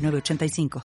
985. 0.00 0.82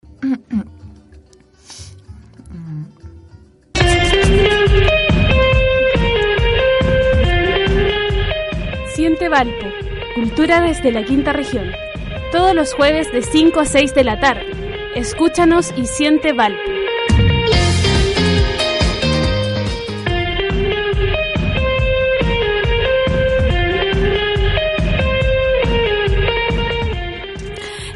Siente 8.94 9.28
Valpo, 9.28 9.66
cultura 10.14 10.60
desde 10.60 10.92
la 10.92 11.04
quinta 11.04 11.32
región. 11.32 11.70
Todos 12.32 12.54
los 12.54 12.74
jueves 12.74 13.12
de 13.12 13.22
5 13.22 13.60
a 13.60 13.64
6 13.64 13.94
de 13.94 14.04
la 14.04 14.20
tarde. 14.20 14.46
Escúchanos 14.94 15.72
y 15.76 15.86
siente 15.86 16.32
Valpo. 16.32 16.62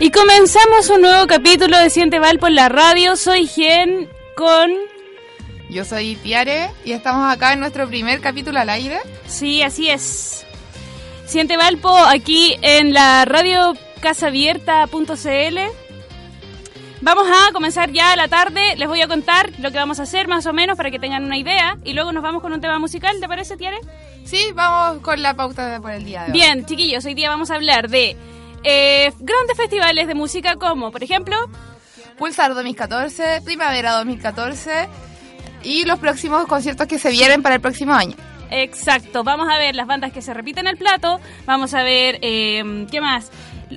Y 0.08 0.10
comenzamos 0.10 0.88
un 0.88 1.02
nuevo 1.02 1.26
capítulo 1.26 1.78
de 1.78 1.90
Siente 1.90 2.18
Valpo 2.18 2.46
en 2.46 2.54
la 2.54 2.70
radio. 2.70 3.14
Soy 3.14 3.46
Gen 3.46 4.08
con... 4.36 4.70
Yo 5.68 5.84
soy 5.84 6.16
Tiare 6.16 6.70
y 6.82 6.92
estamos 6.92 7.30
acá 7.30 7.52
en 7.52 7.60
nuestro 7.60 7.86
primer 7.86 8.22
capítulo 8.22 8.58
al 8.58 8.70
aire. 8.70 9.00
Sí, 9.26 9.62
así 9.62 9.90
es. 9.90 10.46
Siente 11.26 11.58
Valpo 11.58 11.94
aquí 11.94 12.56
en 12.62 12.94
la 12.94 13.26
radio 13.26 13.74
casaabierta.cl. 14.00 15.58
Vamos 17.02 17.28
a 17.28 17.52
comenzar 17.52 17.92
ya 17.92 18.16
la 18.16 18.28
tarde. 18.28 18.76
Les 18.76 18.88
voy 18.88 19.02
a 19.02 19.08
contar 19.08 19.50
lo 19.58 19.70
que 19.70 19.76
vamos 19.76 20.00
a 20.00 20.04
hacer 20.04 20.26
más 20.26 20.46
o 20.46 20.54
menos 20.54 20.78
para 20.78 20.90
que 20.90 20.98
tengan 20.98 21.22
una 21.22 21.36
idea. 21.36 21.76
Y 21.84 21.92
luego 21.92 22.12
nos 22.12 22.22
vamos 22.22 22.40
con 22.40 22.54
un 22.54 22.62
tema 22.62 22.78
musical, 22.78 23.20
¿te 23.20 23.28
parece, 23.28 23.58
Tiare? 23.58 23.80
Sí, 24.24 24.52
vamos 24.54 25.02
con 25.02 25.20
la 25.20 25.34
pauta 25.34 25.68
de 25.68 25.82
por 25.82 25.90
el 25.90 26.06
día 26.06 26.20
de 26.20 26.26
hoy. 26.28 26.32
Bien, 26.32 26.64
chiquillos, 26.64 27.04
hoy 27.04 27.12
día 27.12 27.28
vamos 27.28 27.50
a 27.50 27.56
hablar 27.56 27.90
de 27.90 28.16
eh, 28.64 29.12
grandes 29.18 29.56
festivales 29.56 30.06
de 30.06 30.14
música 30.14 30.56
como, 30.56 30.90
por 30.90 31.02
ejemplo, 31.02 31.36
Pulsar 32.16 32.54
2014, 32.54 33.42
Primavera 33.44 33.92
2014 33.92 34.88
y 35.62 35.84
los 35.84 35.98
próximos 35.98 36.46
conciertos 36.46 36.86
que 36.86 36.98
se 36.98 37.10
vienen 37.10 37.42
para 37.42 37.56
el 37.56 37.60
próximo 37.60 37.92
año. 37.92 38.16
Exacto, 38.50 39.24
vamos 39.24 39.48
a 39.50 39.58
ver 39.58 39.74
las 39.74 39.86
bandas 39.86 40.12
que 40.12 40.22
se 40.22 40.32
repiten 40.32 40.66
el 40.66 40.76
plato, 40.76 41.20
vamos 41.46 41.74
a 41.74 41.82
ver, 41.82 42.18
eh, 42.22 42.86
¿qué 42.90 43.00
más? 43.00 43.30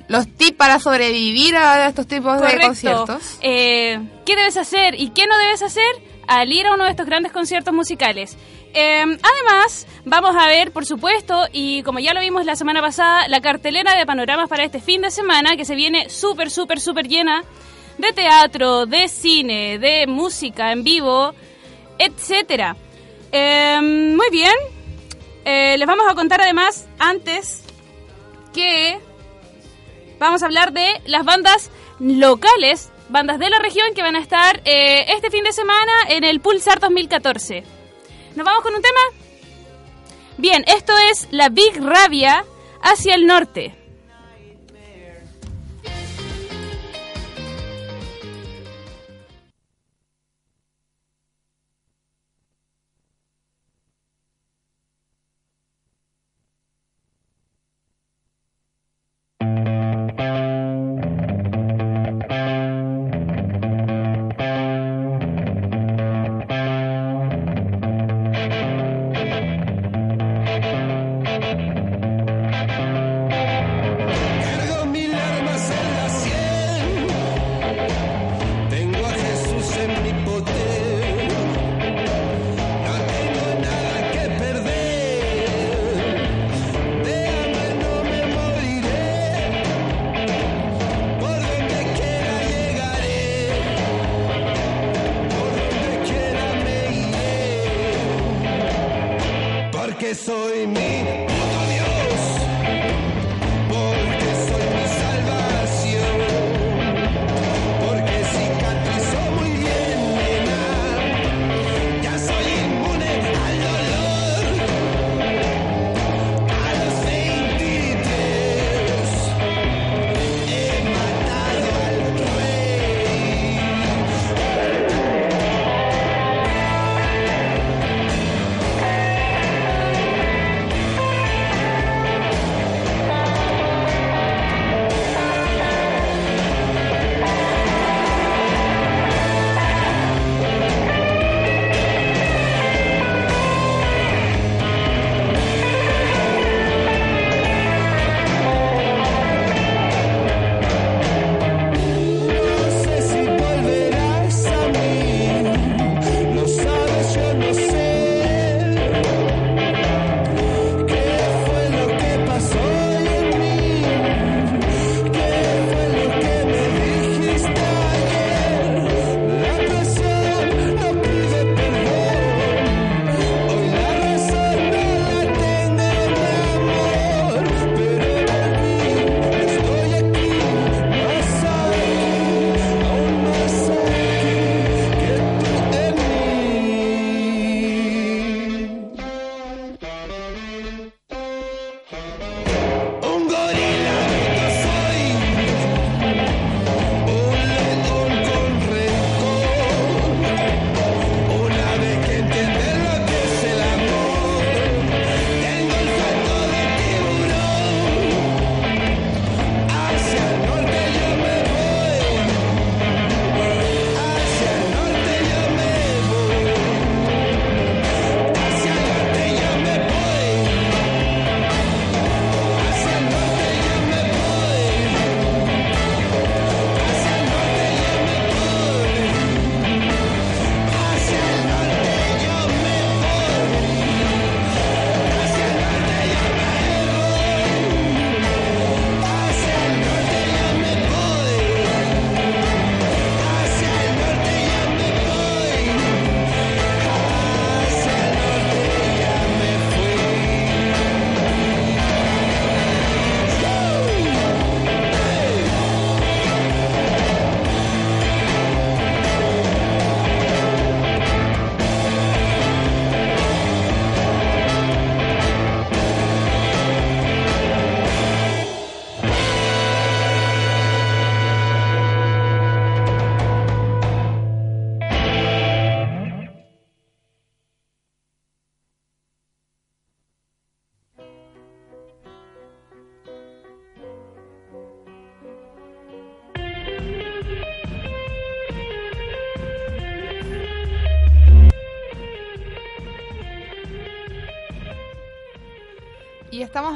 Los 0.08 0.26
tips 0.26 0.56
para 0.56 0.80
sobrevivir 0.80 1.54
a 1.56 1.88
estos 1.88 2.06
tipos 2.06 2.40
de 2.40 2.58
conciertos. 2.58 3.38
Eh, 3.42 4.00
¿Qué 4.24 4.36
debes 4.36 4.56
hacer 4.56 4.98
y 4.98 5.10
qué 5.10 5.26
no 5.26 5.36
debes 5.36 5.62
hacer 5.62 5.92
al 6.26 6.50
ir 6.50 6.66
a 6.66 6.72
uno 6.72 6.84
de 6.84 6.90
estos 6.90 7.04
grandes 7.04 7.32
conciertos 7.32 7.74
musicales? 7.74 8.38
Eh, 8.74 9.02
además, 9.02 9.86
vamos 10.04 10.34
a 10.36 10.46
ver, 10.46 10.72
por 10.72 10.86
supuesto, 10.86 11.46
y 11.52 11.82
como 11.82 11.98
ya 11.98 12.14
lo 12.14 12.20
vimos 12.20 12.46
la 12.46 12.56
semana 12.56 12.80
pasada, 12.80 13.28
la 13.28 13.40
cartelera 13.40 13.96
de 13.96 14.06
panoramas 14.06 14.48
para 14.48 14.64
este 14.64 14.80
fin 14.80 15.02
de 15.02 15.10
semana, 15.10 15.56
que 15.56 15.64
se 15.64 15.74
viene 15.74 16.08
súper, 16.08 16.50
súper, 16.50 16.80
súper 16.80 17.06
llena 17.06 17.44
de 17.98 18.12
teatro, 18.12 18.86
de 18.86 19.08
cine, 19.08 19.78
de 19.78 20.06
música 20.06 20.72
en 20.72 20.84
vivo, 20.84 21.34
etcétera. 21.98 22.76
Eh, 23.30 23.78
muy 23.80 24.30
bien. 24.30 24.54
Eh, 25.44 25.76
les 25.78 25.86
vamos 25.86 26.06
a 26.08 26.14
contar 26.14 26.40
además, 26.40 26.88
antes, 26.98 27.64
que 28.52 28.98
vamos 30.18 30.42
a 30.42 30.46
hablar 30.46 30.72
de 30.72 31.00
las 31.06 31.24
bandas 31.24 31.70
locales, 31.98 32.90
bandas 33.08 33.38
de 33.38 33.50
la 33.50 33.58
región 33.58 33.94
que 33.94 34.02
van 34.02 34.16
a 34.16 34.20
estar 34.20 34.60
eh, 34.64 35.04
este 35.08 35.30
fin 35.30 35.44
de 35.44 35.52
semana 35.52 35.92
en 36.08 36.24
el 36.24 36.40
Pulsar 36.40 36.80
2014. 36.80 37.81
¿Nos 38.34 38.46
vamos 38.46 38.62
con 38.62 38.74
un 38.74 38.80
tema? 38.80 39.00
Bien, 40.38 40.64
esto 40.66 40.92
es 41.10 41.28
la 41.30 41.50
Big 41.50 41.76
Rabia 41.82 42.44
hacia 42.80 43.14
el 43.14 43.26
norte. 43.26 43.74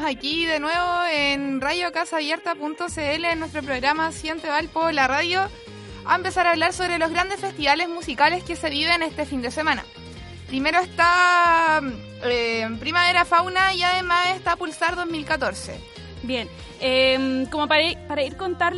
Aquí 0.07 0.47
de 0.47 0.61
nuevo 0.61 1.05
en 1.11 1.61
radiocasabierta.cl 1.61 3.25
en 3.25 3.41
nuestro 3.41 3.63
programa 3.63 4.13
Siente 4.13 4.49
Valpo, 4.49 4.93
la 4.93 5.09
radio, 5.09 5.49
a 6.05 6.15
empezar 6.15 6.47
a 6.47 6.53
hablar 6.53 6.73
sobre 6.73 6.99
los 6.99 7.11
grandes 7.11 7.41
festivales 7.41 7.89
musicales 7.89 8.45
que 8.45 8.55
se 8.55 8.71
viven 8.71 9.03
este 9.03 9.27
fin 9.27 9.43
de 9.43 9.51
semana. 9.51 9.85
Primero 10.47 10.79
está 10.79 11.81
eh, 12.25 12.69
Primavera 12.79 13.25
Fauna 13.25 13.75
y 13.75 13.83
además 13.83 14.37
está 14.37 14.55
Pulsar 14.55 14.95
2014. 14.95 15.81
Bien, 16.23 16.49
eh, 16.81 17.47
como 17.51 17.67
para 17.67 17.83
para 18.07 18.23
ir 18.23 18.37
contar, 18.37 18.75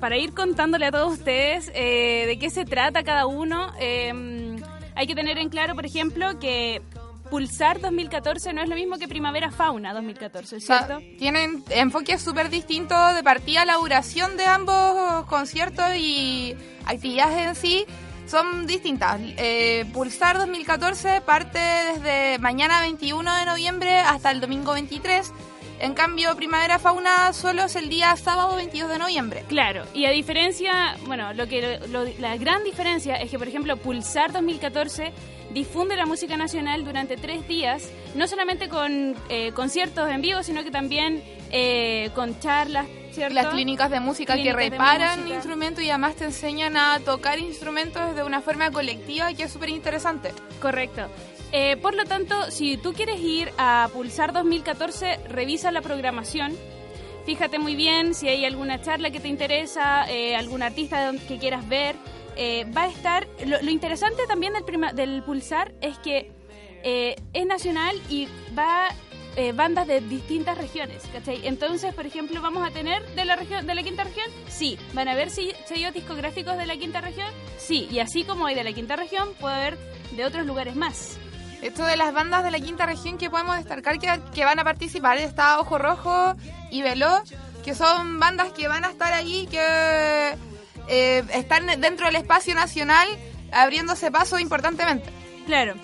para 0.00 0.16
ir 0.16 0.32
contándole 0.32 0.86
a 0.86 0.90
todos 0.90 1.12
ustedes 1.12 1.70
eh, 1.74 2.24
de 2.26 2.38
qué 2.38 2.48
se 2.48 2.64
trata 2.64 3.02
cada 3.02 3.26
uno, 3.26 3.72
eh, 3.78 4.56
hay 4.94 5.06
que 5.06 5.14
tener 5.14 5.36
en 5.36 5.50
claro, 5.50 5.74
por 5.74 5.84
ejemplo, 5.84 6.38
que 6.40 6.80
Pulsar 7.30 7.80
2014 7.80 8.52
no 8.52 8.62
es 8.62 8.68
lo 8.68 8.74
mismo 8.74 8.98
que 8.98 9.08
Primavera 9.08 9.50
Fauna 9.50 9.92
2014, 9.92 10.56
O 10.56 10.60
sea, 10.60 10.78
¿cierto? 10.86 11.02
tienen 11.18 11.62
enfoques 11.70 12.22
súper 12.22 12.50
distintos 12.50 13.14
de 13.14 13.22
partida, 13.22 13.64
la 13.64 13.74
duración 13.74 14.36
de 14.36 14.44
ambos 14.46 15.24
conciertos 15.26 15.86
y 15.96 16.54
actividades 16.86 17.46
en 17.48 17.54
sí 17.54 17.84
son 18.26 18.66
distintas. 18.66 19.20
Eh, 19.36 19.84
Pulsar 19.92 20.38
2014 20.38 21.20
parte 21.20 21.58
desde 21.58 22.38
mañana 22.38 22.80
21 22.80 23.34
de 23.36 23.44
noviembre 23.46 23.98
hasta 23.98 24.30
el 24.30 24.40
domingo 24.40 24.72
23. 24.72 25.32
En 25.78 25.92
cambio, 25.92 26.34
Primavera 26.36 26.78
Fauna 26.78 27.32
solo 27.34 27.64
es 27.64 27.76
el 27.76 27.90
día 27.90 28.16
sábado 28.16 28.56
22 28.56 28.88
de 28.90 28.98
noviembre. 28.98 29.44
Claro, 29.46 29.84
y 29.92 30.06
a 30.06 30.10
diferencia, 30.10 30.96
bueno, 31.06 31.34
lo 31.34 31.46
que 31.46 31.78
lo- 31.88 32.06
la 32.18 32.36
gran 32.38 32.64
diferencia 32.64 33.16
es 33.16 33.30
que, 33.30 33.38
por 33.38 33.46
ejemplo, 33.46 33.76
Pulsar 33.76 34.32
2014 34.32 35.12
difunde 35.52 35.96
la 35.96 36.06
música 36.06 36.36
nacional 36.36 36.84
durante 36.84 37.16
tres 37.16 37.46
días, 37.48 37.90
no 38.14 38.26
solamente 38.28 38.68
con 38.68 39.14
eh, 39.28 39.52
conciertos 39.52 40.08
en 40.10 40.20
vivo, 40.20 40.42
sino 40.42 40.64
que 40.64 40.70
también 40.70 41.22
eh, 41.50 42.10
con 42.14 42.38
charlas, 42.40 42.86
¿cierto? 43.12 43.34
Las 43.34 43.46
clínicas 43.46 43.90
de 43.90 44.00
música 44.00 44.34
Clínicas 44.34 44.56
que 44.56 44.70
reparan 44.70 45.20
música. 45.20 45.34
instrumentos 45.36 45.84
y 45.84 45.90
además 45.90 46.16
te 46.16 46.24
enseñan 46.24 46.76
a 46.76 46.98
tocar 47.00 47.38
instrumentos 47.38 48.14
de 48.14 48.22
una 48.22 48.40
forma 48.40 48.70
colectiva 48.70 49.32
que 49.34 49.44
es 49.44 49.52
súper 49.52 49.70
interesante. 49.70 50.32
Correcto. 50.60 51.08
Eh, 51.52 51.76
por 51.76 51.94
lo 51.94 52.04
tanto, 52.04 52.50
si 52.50 52.76
tú 52.76 52.92
quieres 52.92 53.20
ir 53.20 53.52
a 53.56 53.88
Pulsar 53.92 54.32
2014, 54.32 55.18
revisa 55.28 55.70
la 55.70 55.80
programación. 55.80 56.54
Fíjate 57.24 57.58
muy 57.58 57.74
bien 57.74 58.14
si 58.14 58.28
hay 58.28 58.44
alguna 58.44 58.80
charla 58.80 59.10
que 59.10 59.20
te 59.20 59.28
interesa, 59.28 60.10
eh, 60.10 60.36
algún 60.36 60.62
artista 60.62 61.12
que 61.26 61.38
quieras 61.38 61.68
ver. 61.68 61.96
Eh, 62.36 62.66
va 62.76 62.82
a 62.82 62.88
estar. 62.88 63.26
Lo, 63.46 63.58
interesante 63.70 64.26
también 64.26 64.52
del, 64.94 65.22
Pulsar 65.22 65.72
es 65.80 65.98
que 65.98 66.32
eh, 66.82 67.16
es 67.32 67.46
nacional 67.46 68.00
y 68.10 68.28
va 68.56 68.88
eh, 69.36 69.52
bandas 69.52 69.86
de 69.86 70.00
distintas 70.00 70.56
regiones, 70.56 71.02
¿cachai? 71.12 71.46
Entonces, 71.46 71.94
por 71.94 72.06
ejemplo, 72.06 72.40
vamos 72.40 72.66
a 72.66 72.70
tener 72.70 73.06
de 73.14 73.24
la 73.24 73.36
región, 73.36 73.66
de 73.66 73.74
la 73.74 73.82
quinta 73.82 74.04
región, 74.04 74.26
sí. 74.48 74.78
Van 74.92 75.08
a 75.08 75.12
haber 75.12 75.30
sellos 75.30 75.92
discográficos 75.94 76.56
de 76.56 76.66
la 76.66 76.76
quinta 76.76 77.00
región, 77.00 77.28
sí. 77.58 77.88
Y 77.90 77.98
así 78.00 78.24
como 78.24 78.46
hay 78.46 78.54
de 78.54 78.64
la 78.64 78.72
quinta 78.72 78.96
región, 78.96 79.28
puede 79.40 79.54
haber 79.54 79.78
de 80.12 80.24
otros 80.24 80.46
lugares 80.46 80.76
más. 80.76 81.18
Esto 81.62 81.84
de 81.84 81.96
las 81.96 82.12
bandas 82.12 82.44
de 82.44 82.50
la 82.50 82.60
quinta 82.60 82.86
región 82.86 83.18
que 83.18 83.30
podemos 83.30 83.56
destacar 83.56 83.98
que, 83.98 84.44
van 84.44 84.58
a 84.58 84.64
participar 84.64 85.18
está 85.18 85.58
Ojo 85.58 85.78
Rojo 85.78 86.34
y 86.70 86.82
Veló, 86.82 87.22
que 87.64 87.74
son 87.74 88.20
bandas 88.20 88.52
que 88.52 88.68
van 88.68 88.84
a 88.84 88.90
estar 88.90 89.12
ahí, 89.12 89.48
que 89.50 90.34
eh, 90.88 91.22
están 91.32 91.80
dentro 91.80 92.06
del 92.06 92.16
espacio 92.16 92.54
nacional 92.54 93.08
abriéndose 93.52 94.10
paso 94.10 94.38
importantemente. 94.38 95.08
Claro. 95.46 95.74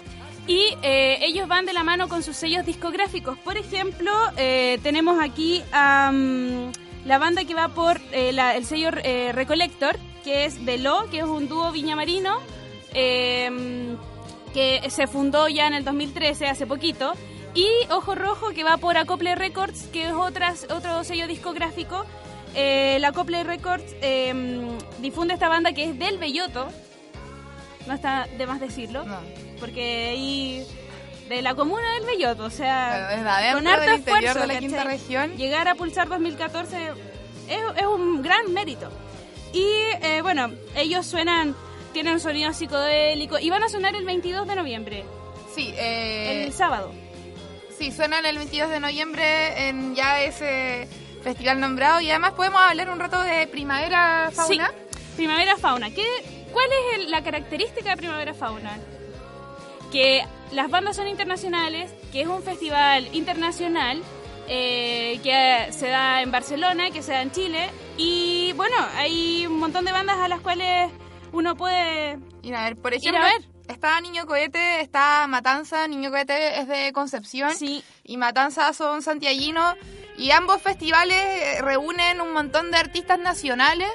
Y 0.46 0.76
eh, 0.82 1.18
ellos 1.22 1.46
van 1.46 1.66
de 1.66 1.72
la 1.72 1.84
mano 1.84 2.08
con 2.08 2.22
sus 2.22 2.36
sellos 2.36 2.66
discográficos. 2.66 3.38
Por 3.38 3.56
ejemplo, 3.56 4.10
eh, 4.36 4.80
tenemos 4.82 5.22
aquí 5.22 5.62
am, 5.70 6.72
la 7.04 7.18
banda 7.18 7.44
que 7.44 7.54
va 7.54 7.68
por 7.68 8.00
eh, 8.10 8.30
el 8.30 8.64
sello 8.64 8.90
Recollector, 8.90 9.96
que 10.22 10.44
es 10.44 10.64
Veló, 10.64 11.08
que 11.10 11.18
es 11.18 11.24
un 11.24 11.48
dúo 11.48 11.70
viñamarino, 11.72 12.38
eh, 12.94 13.96
que 14.54 14.82
se 14.90 15.06
fundó 15.06 15.48
ya 15.48 15.66
en 15.66 15.74
el 15.74 15.84
2013, 15.84 16.46
hace 16.46 16.66
poquito. 16.66 17.12
Y 17.54 17.66
Ojo 17.90 18.14
Rojo, 18.14 18.50
que 18.50 18.64
va 18.64 18.78
por 18.78 18.96
Acople 18.96 19.34
Records, 19.34 19.84
que 19.92 20.06
es 20.06 20.12
otras, 20.12 20.66
otro 20.70 21.04
sello 21.04 21.26
discográfico. 21.26 22.04
Eh, 22.54 22.98
la 23.00 23.08
Acople 23.08 23.44
Records 23.44 23.94
eh, 24.02 24.34
difunde 24.98 25.34
esta 25.34 25.48
banda 25.48 25.72
que 25.72 25.84
es 25.84 25.98
del 25.98 26.18
Belloto. 26.18 26.68
No 27.86 27.94
está 27.94 28.28
de 28.38 28.46
más 28.46 28.60
decirlo 28.60 29.04
porque 29.58 30.10
ahí 30.10 30.66
de 31.28 31.40
la 31.42 31.54
comuna 31.54 31.94
del 31.94 32.04
Belloto, 32.04 32.44
o 32.44 32.50
sea, 32.50 33.08
desde 33.08 33.54
con 33.54 33.66
harto 33.66 33.82
del 33.82 33.98
interior 33.98 34.24
esfuerzo, 34.24 34.40
de 34.40 34.46
la 34.46 34.54
¿cachai? 34.54 34.60
quinta 34.68 34.84
región. 34.84 35.36
Llegar 35.36 35.68
a 35.68 35.74
Pulsar 35.74 36.08
2014 36.08 36.88
es, 37.48 37.58
es 37.76 37.86
un 37.86 38.22
gran 38.22 38.52
mérito. 38.52 38.88
Y 39.52 39.64
eh, 40.02 40.20
bueno, 40.22 40.50
ellos 40.76 41.06
suenan, 41.06 41.54
tienen 41.92 42.14
un 42.14 42.20
sonido 42.20 42.52
psicodélico 42.52 43.38
y 43.38 43.50
van 43.50 43.62
a 43.62 43.68
sonar 43.68 43.94
el 43.94 44.04
22 44.04 44.46
de 44.46 44.56
noviembre, 44.56 45.04
Sí, 45.54 45.72
eh, 45.76 46.44
el 46.46 46.52
sábado. 46.52 46.92
sí, 47.78 47.92
suenan 47.92 48.24
el 48.26 48.36
22 48.38 48.70
de 48.70 48.80
noviembre 48.80 49.68
en 49.68 49.94
ya 49.94 50.22
ese 50.22 50.88
festival 51.22 51.60
nombrado 51.60 52.00
y 52.00 52.10
además 52.10 52.32
podemos 52.32 52.60
hablar 52.60 52.90
un 52.90 52.98
rato 52.98 53.20
de 53.22 53.46
Primavera 53.46 54.30
Fauna. 54.32 54.68
Sí, 54.68 54.82
Primavera 55.16 55.56
Fauna. 55.56 55.90
¿Qué, 55.90 56.04
¿Cuál 56.52 56.66
es 56.70 56.98
el- 57.00 57.10
la 57.10 57.22
característica 57.22 57.90
de 57.90 57.96
Primavera 57.96 58.34
Fauna? 58.34 58.78
Que 59.90 60.24
las 60.52 60.70
bandas 60.70 60.96
son 60.96 61.08
internacionales, 61.08 61.90
que 62.12 62.22
es 62.22 62.26
un 62.28 62.42
festival 62.42 63.08
internacional 63.14 64.02
eh, 64.48 65.20
que 65.22 65.72
se 65.72 65.88
da 65.88 66.20
en 66.20 66.30
Barcelona, 66.32 66.90
que 66.90 67.02
se 67.02 67.12
da 67.12 67.22
en 67.22 67.30
Chile. 67.30 67.70
Y 67.96 68.52
bueno, 68.54 68.74
hay 68.96 69.46
un 69.46 69.58
montón 69.58 69.84
de 69.84 69.92
bandas 69.92 70.18
a 70.18 70.28
las 70.28 70.40
cuales 70.40 70.90
uno 71.32 71.54
puede... 71.56 72.18
Ir 72.42 72.54
a 72.56 72.64
ver, 72.64 72.76
por 72.76 72.92
Ir 72.92 72.98
ejemplo, 72.98 73.20
a 73.22 73.24
ver. 73.30 73.42
está 73.68 74.00
Niño 74.00 74.26
Cohete, 74.26 74.80
está 74.80 75.26
Matanza, 75.28 75.86
Niño 75.86 76.10
Cohete 76.10 76.58
es 76.60 76.66
de 76.68 76.92
Concepción 76.92 77.54
Sí, 77.54 77.84
y 78.02 78.16
Matanza 78.16 78.72
son 78.72 79.00
santiaguinos 79.02 79.74
y 80.22 80.30
ambos 80.30 80.62
festivales 80.62 81.16
eh, 81.16 81.62
reúnen 81.62 82.20
un 82.20 82.32
montón 82.32 82.70
de 82.70 82.78
artistas 82.78 83.18
nacionales 83.18 83.90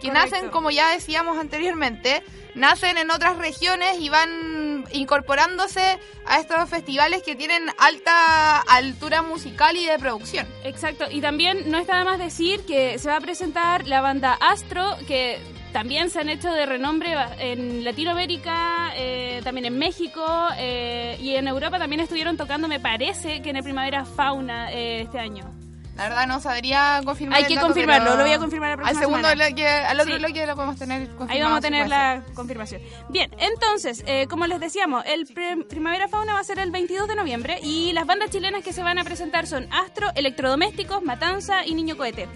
que 0.00 0.08
Correcto. 0.08 0.30
nacen, 0.30 0.50
como 0.50 0.70
ya 0.70 0.90
decíamos 0.90 1.38
anteriormente, 1.38 2.22
nacen 2.54 2.98
en 2.98 3.10
otras 3.10 3.36
regiones 3.36 3.98
y 3.98 4.08
van 4.08 4.84
incorporándose 4.92 5.98
a 6.26 6.38
estos 6.38 6.68
festivales 6.68 7.22
que 7.22 7.34
tienen 7.34 7.68
alta 7.78 8.60
altura 8.60 9.22
musical 9.22 9.76
y 9.76 9.86
de 9.86 9.98
producción. 9.98 10.46
Exacto, 10.62 11.06
y 11.10 11.20
también 11.20 11.70
no 11.70 11.78
está 11.78 11.98
de 11.98 12.04
más 12.04 12.18
decir 12.18 12.64
que 12.64 12.98
se 12.98 13.08
va 13.08 13.16
a 13.16 13.20
presentar 13.20 13.86
la 13.86 14.00
banda 14.00 14.34
Astro, 14.34 14.96
que 15.06 15.40
también 15.72 16.10
se 16.10 16.20
han 16.20 16.28
hecho 16.28 16.52
de 16.52 16.66
renombre 16.66 17.14
en 17.38 17.82
Latinoamérica, 17.82 18.92
eh, 18.94 19.40
también 19.42 19.66
en 19.66 19.78
México 19.78 20.24
eh, 20.58 21.16
y 21.20 21.34
en 21.34 21.48
Europa 21.48 21.78
también 21.78 22.00
estuvieron 22.00 22.36
tocando, 22.36 22.68
me 22.68 22.78
parece, 22.78 23.40
que 23.40 23.50
en 23.50 23.56
el 23.56 23.62
Primavera 23.64 24.04
Fauna 24.04 24.70
eh, 24.70 25.00
este 25.00 25.18
año. 25.18 25.50
La 25.96 26.04
verdad 26.08 26.26
no 26.26 26.40
sabría 26.40 27.02
confirmar 27.04 27.38
Hay 27.38 27.44
que 27.46 27.54
dato, 27.54 27.66
confirmarlo, 27.66 28.16
lo 28.16 28.22
voy 28.22 28.32
a 28.32 28.38
confirmar 28.38 28.68
la 28.70 28.72
Al 28.72 28.78
próxima 28.78 29.00
segundo 29.00 29.28
semana. 29.28 29.46
bloque, 29.48 29.66
al 29.68 30.00
otro 30.00 30.12
Sí. 30.14 30.18
bloque 30.20 30.46
lo 30.46 30.54
podemos 30.56 30.78
tener 30.78 31.00
confirmado. 31.08 31.32
Ahí 31.32 31.40
vamos 31.42 31.58
a 31.58 31.60
tener 31.60 31.88
la 31.88 32.22
confirmación. 32.34 32.80
Bien, 33.10 33.30
entonces, 33.38 34.02
eh, 34.06 34.26
como 34.28 34.46
les 34.46 34.58
decíamos, 34.58 35.04
el 35.06 35.26
Primavera 35.68 36.08
Fauna 36.08 36.32
va 36.32 36.40
a 36.40 36.44
ser 36.44 36.58
el 36.60 36.70
22 36.70 37.08
de 37.08 37.14
noviembre 37.14 37.58
y 37.62 37.92
las 37.92 38.06
bandas 38.06 38.30
chilenas 38.30 38.62
que 38.64 38.72
se 38.72 38.82
van 38.82 38.98
a 38.98 39.04
presentar 39.04 39.46
son 39.46 39.68
Astro, 39.70 40.08
Electrodomésticos, 40.14 41.02
Matanza 41.02 41.66
y 41.66 41.74
Niño 41.74 41.96
Cohete. 41.98 42.26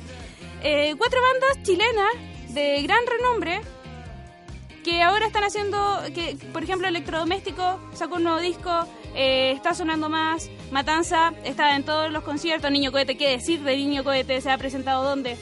Eh, 0.62 0.94
cuatro 0.98 1.18
bandas 1.22 1.62
chilenas 1.62 2.10
de 2.50 2.82
gran 2.82 3.00
renombre 3.06 3.60
que 4.84 5.02
ahora 5.02 5.26
están 5.26 5.44
haciendo, 5.44 6.00
que 6.14 6.36
por 6.52 6.62
ejemplo 6.62 6.86
Electrodoméstico 6.86 7.80
sacó 7.94 8.16
un 8.16 8.24
nuevo 8.24 8.38
disco, 8.38 8.86
eh, 9.16 9.52
está 9.52 9.74
sonando 9.74 10.08
más, 10.08 10.50
Matanza 10.70 11.32
está 11.44 11.74
en 11.74 11.84
todos 11.84 12.12
los 12.12 12.22
conciertos, 12.22 12.70
Niño 12.70 12.92
Cohete, 12.92 13.16
¿qué 13.16 13.30
decir 13.30 13.60
de 13.62 13.76
Niño 13.76 14.04
Cohete? 14.04 14.40
¿Se 14.40 14.50
ha 14.50 14.58
presentado 14.58 15.02
dónde? 15.02 15.36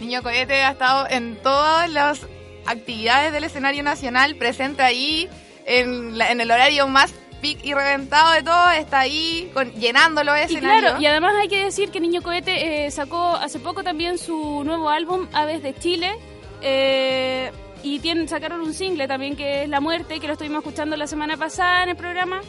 Niño 0.00 0.22
Cohete 0.22 0.62
ha 0.62 0.70
estado 0.72 1.06
en 1.08 1.36
todas 1.42 1.88
las 1.90 2.26
actividades 2.66 3.32
del 3.32 3.44
escenario 3.44 3.82
nacional, 3.82 4.36
presente 4.36 4.82
ahí, 4.82 5.28
en, 5.66 6.18
la- 6.18 6.30
en 6.32 6.40
el 6.40 6.50
horario 6.50 6.88
más 6.88 7.14
pic 7.40 7.58
y 7.64 7.74
reventado 7.74 8.32
de 8.32 8.42
todo, 8.42 8.70
está 8.70 9.00
ahí 9.00 9.50
con, 9.52 9.72
llenando 9.72 10.22
los 10.22 10.36
Y 10.38 10.42
escenarios. 10.42 10.80
claro, 10.82 11.00
y 11.02 11.06
además 11.06 11.34
hay 11.40 11.48
que 11.48 11.64
decir 11.64 11.90
que 11.90 11.98
Niño 12.00 12.22
Cohete 12.22 12.86
eh, 12.86 12.90
sacó 12.92 13.34
hace 13.36 13.58
poco 13.58 13.82
también 13.82 14.16
su 14.18 14.62
nuevo 14.64 14.88
álbum, 14.90 15.26
Aves 15.32 15.62
de 15.62 15.74
Chile, 15.74 16.12
eh, 16.60 17.50
y 17.82 17.98
tienen, 17.98 18.28
sacaron 18.28 18.60
un 18.60 18.72
single 18.74 19.08
también 19.08 19.34
que 19.36 19.64
es 19.64 19.68
La 19.68 19.80
Muerte, 19.80 20.20
que 20.20 20.26
lo 20.28 20.34
estuvimos 20.34 20.58
escuchando 20.64 20.96
la 20.96 21.08
semana 21.08 21.36
pasada 21.36 21.82
en 21.82 21.88
el 21.90 21.96
programa. 21.96 22.40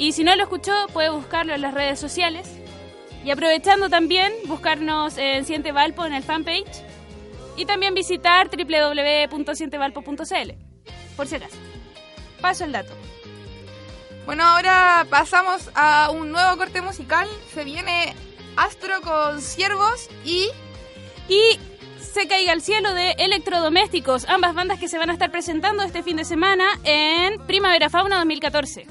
Y 0.00 0.12
si 0.12 0.24
no 0.24 0.34
lo 0.34 0.44
escuchó, 0.44 0.72
puede 0.94 1.10
buscarlo 1.10 1.54
en 1.54 1.60
las 1.60 1.74
redes 1.74 2.00
sociales. 2.00 2.48
Y 3.22 3.32
aprovechando 3.32 3.90
también, 3.90 4.32
buscarnos 4.46 5.18
en 5.18 5.44
Siente 5.44 5.72
Valpo 5.72 6.06
en 6.06 6.14
el 6.14 6.22
fanpage. 6.22 6.82
Y 7.54 7.66
también 7.66 7.92
visitar 7.92 8.48
www.sientevalpo.cl, 8.48 10.52
por 11.16 11.26
si 11.26 11.34
acaso. 11.34 11.56
Paso 12.40 12.64
el 12.64 12.72
dato. 12.72 12.94
Bueno, 14.24 14.42
ahora 14.42 15.06
pasamos 15.10 15.70
a 15.74 16.08
un 16.10 16.32
nuevo 16.32 16.56
corte 16.56 16.80
musical. 16.80 17.28
Se 17.52 17.64
viene 17.64 18.14
Astro 18.56 19.02
con 19.02 19.42
Ciervos 19.42 20.08
y... 20.24 20.48
Y 21.28 21.58
Se 22.00 22.26
caiga 22.26 22.52
al 22.52 22.62
cielo 22.62 22.94
de 22.94 23.10
Electrodomésticos, 23.18 24.26
ambas 24.30 24.54
bandas 24.54 24.80
que 24.80 24.88
se 24.88 24.96
van 24.96 25.10
a 25.10 25.12
estar 25.12 25.30
presentando 25.30 25.82
este 25.82 26.02
fin 26.02 26.16
de 26.16 26.24
semana 26.24 26.64
en 26.84 27.38
Primavera 27.46 27.90
Fauna 27.90 28.16
2014. 28.16 28.86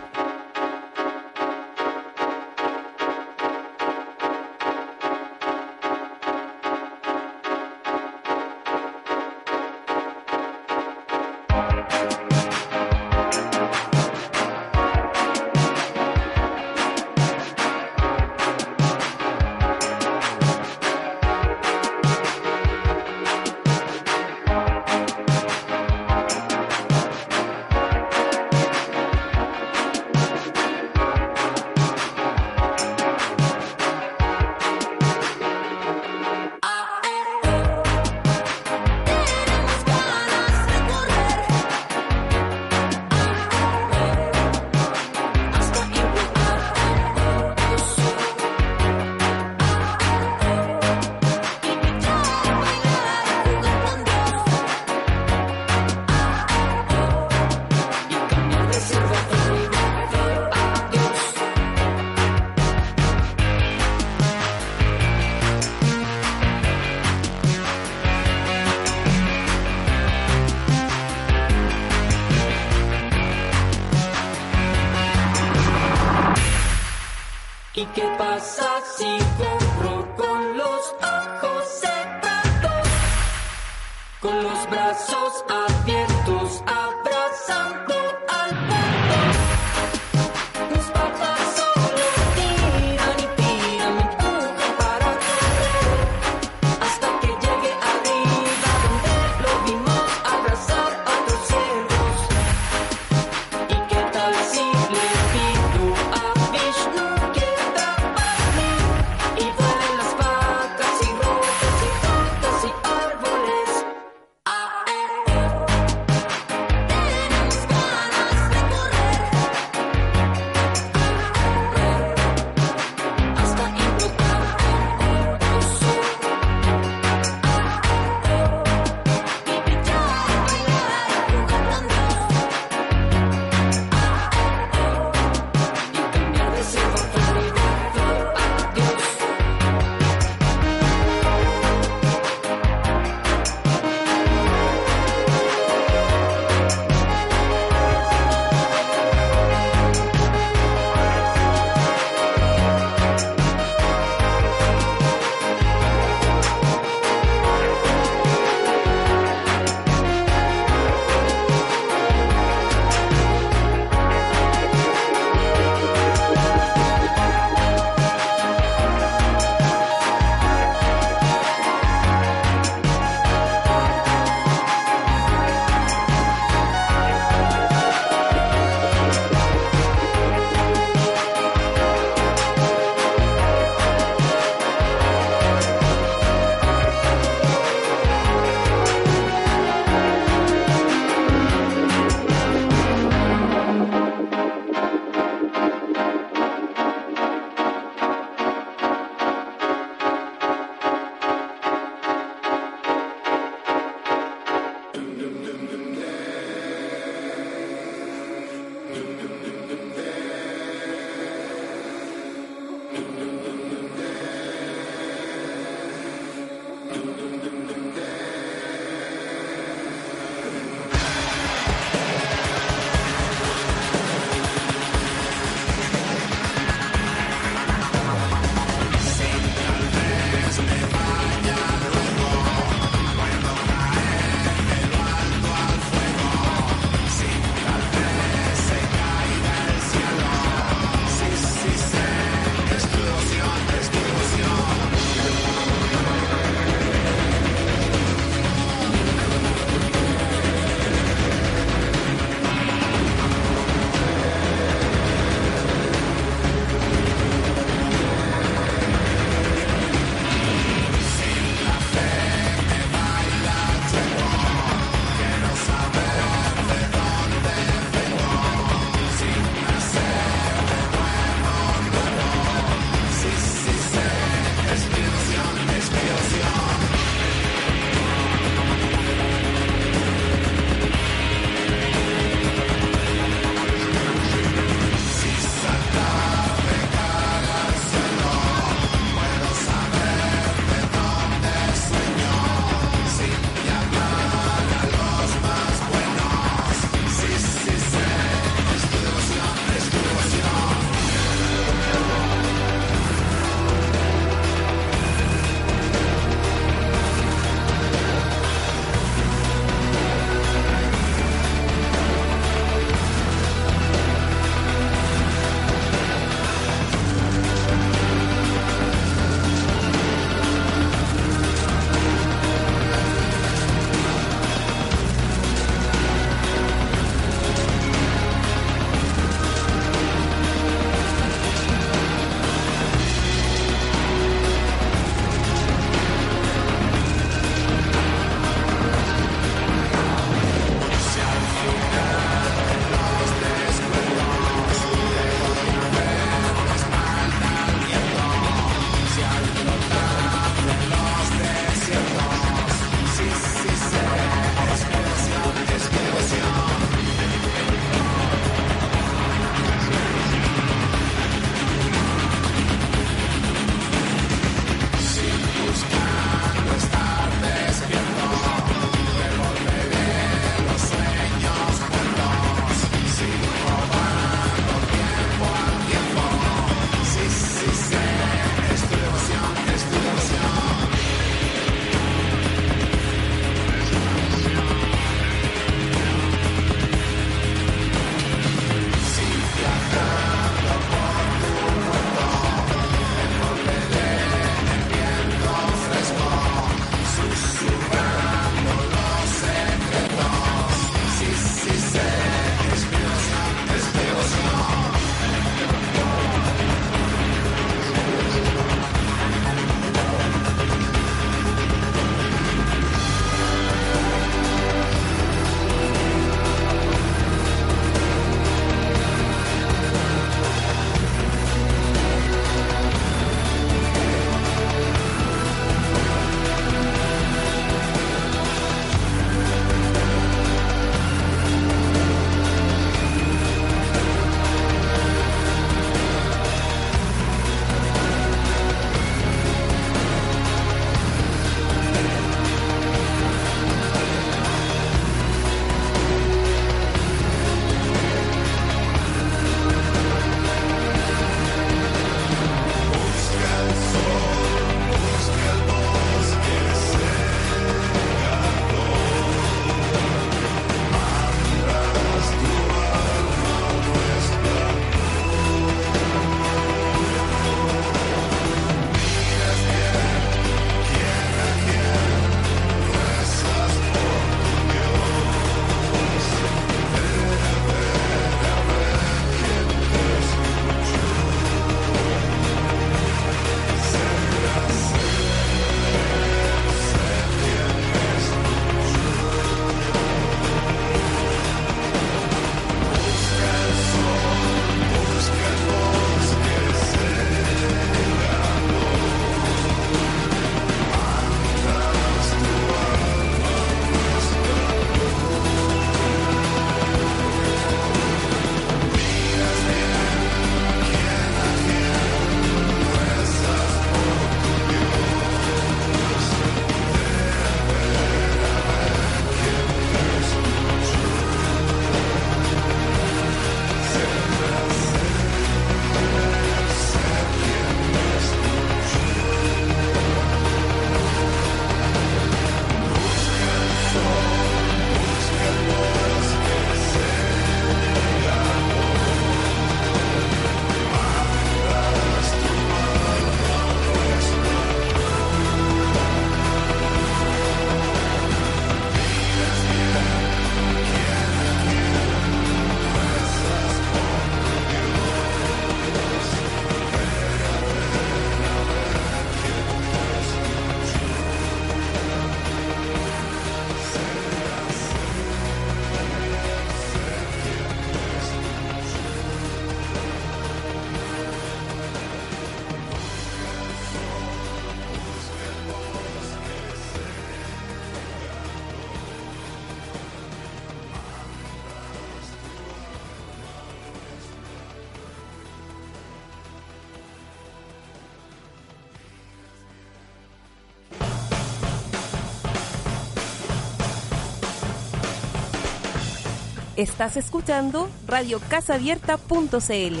Estás 596.76 597.16
escuchando 597.16 597.88
Radio 598.08 598.40
radiocasaabierta.cl. 598.40 600.00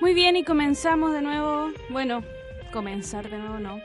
Muy 0.00 0.14
bien, 0.14 0.36
y 0.36 0.44
comenzamos 0.44 1.12
de 1.12 1.20
nuevo. 1.20 1.70
Bueno, 1.90 2.24
comenzar 2.72 3.28
de 3.28 3.36
nuevo 3.36 3.58
no. 3.58 3.80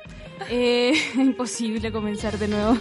Eh, 0.50 0.94
imposible 1.16 1.92
comenzar 1.92 2.38
de 2.38 2.48
nuevo. 2.48 2.78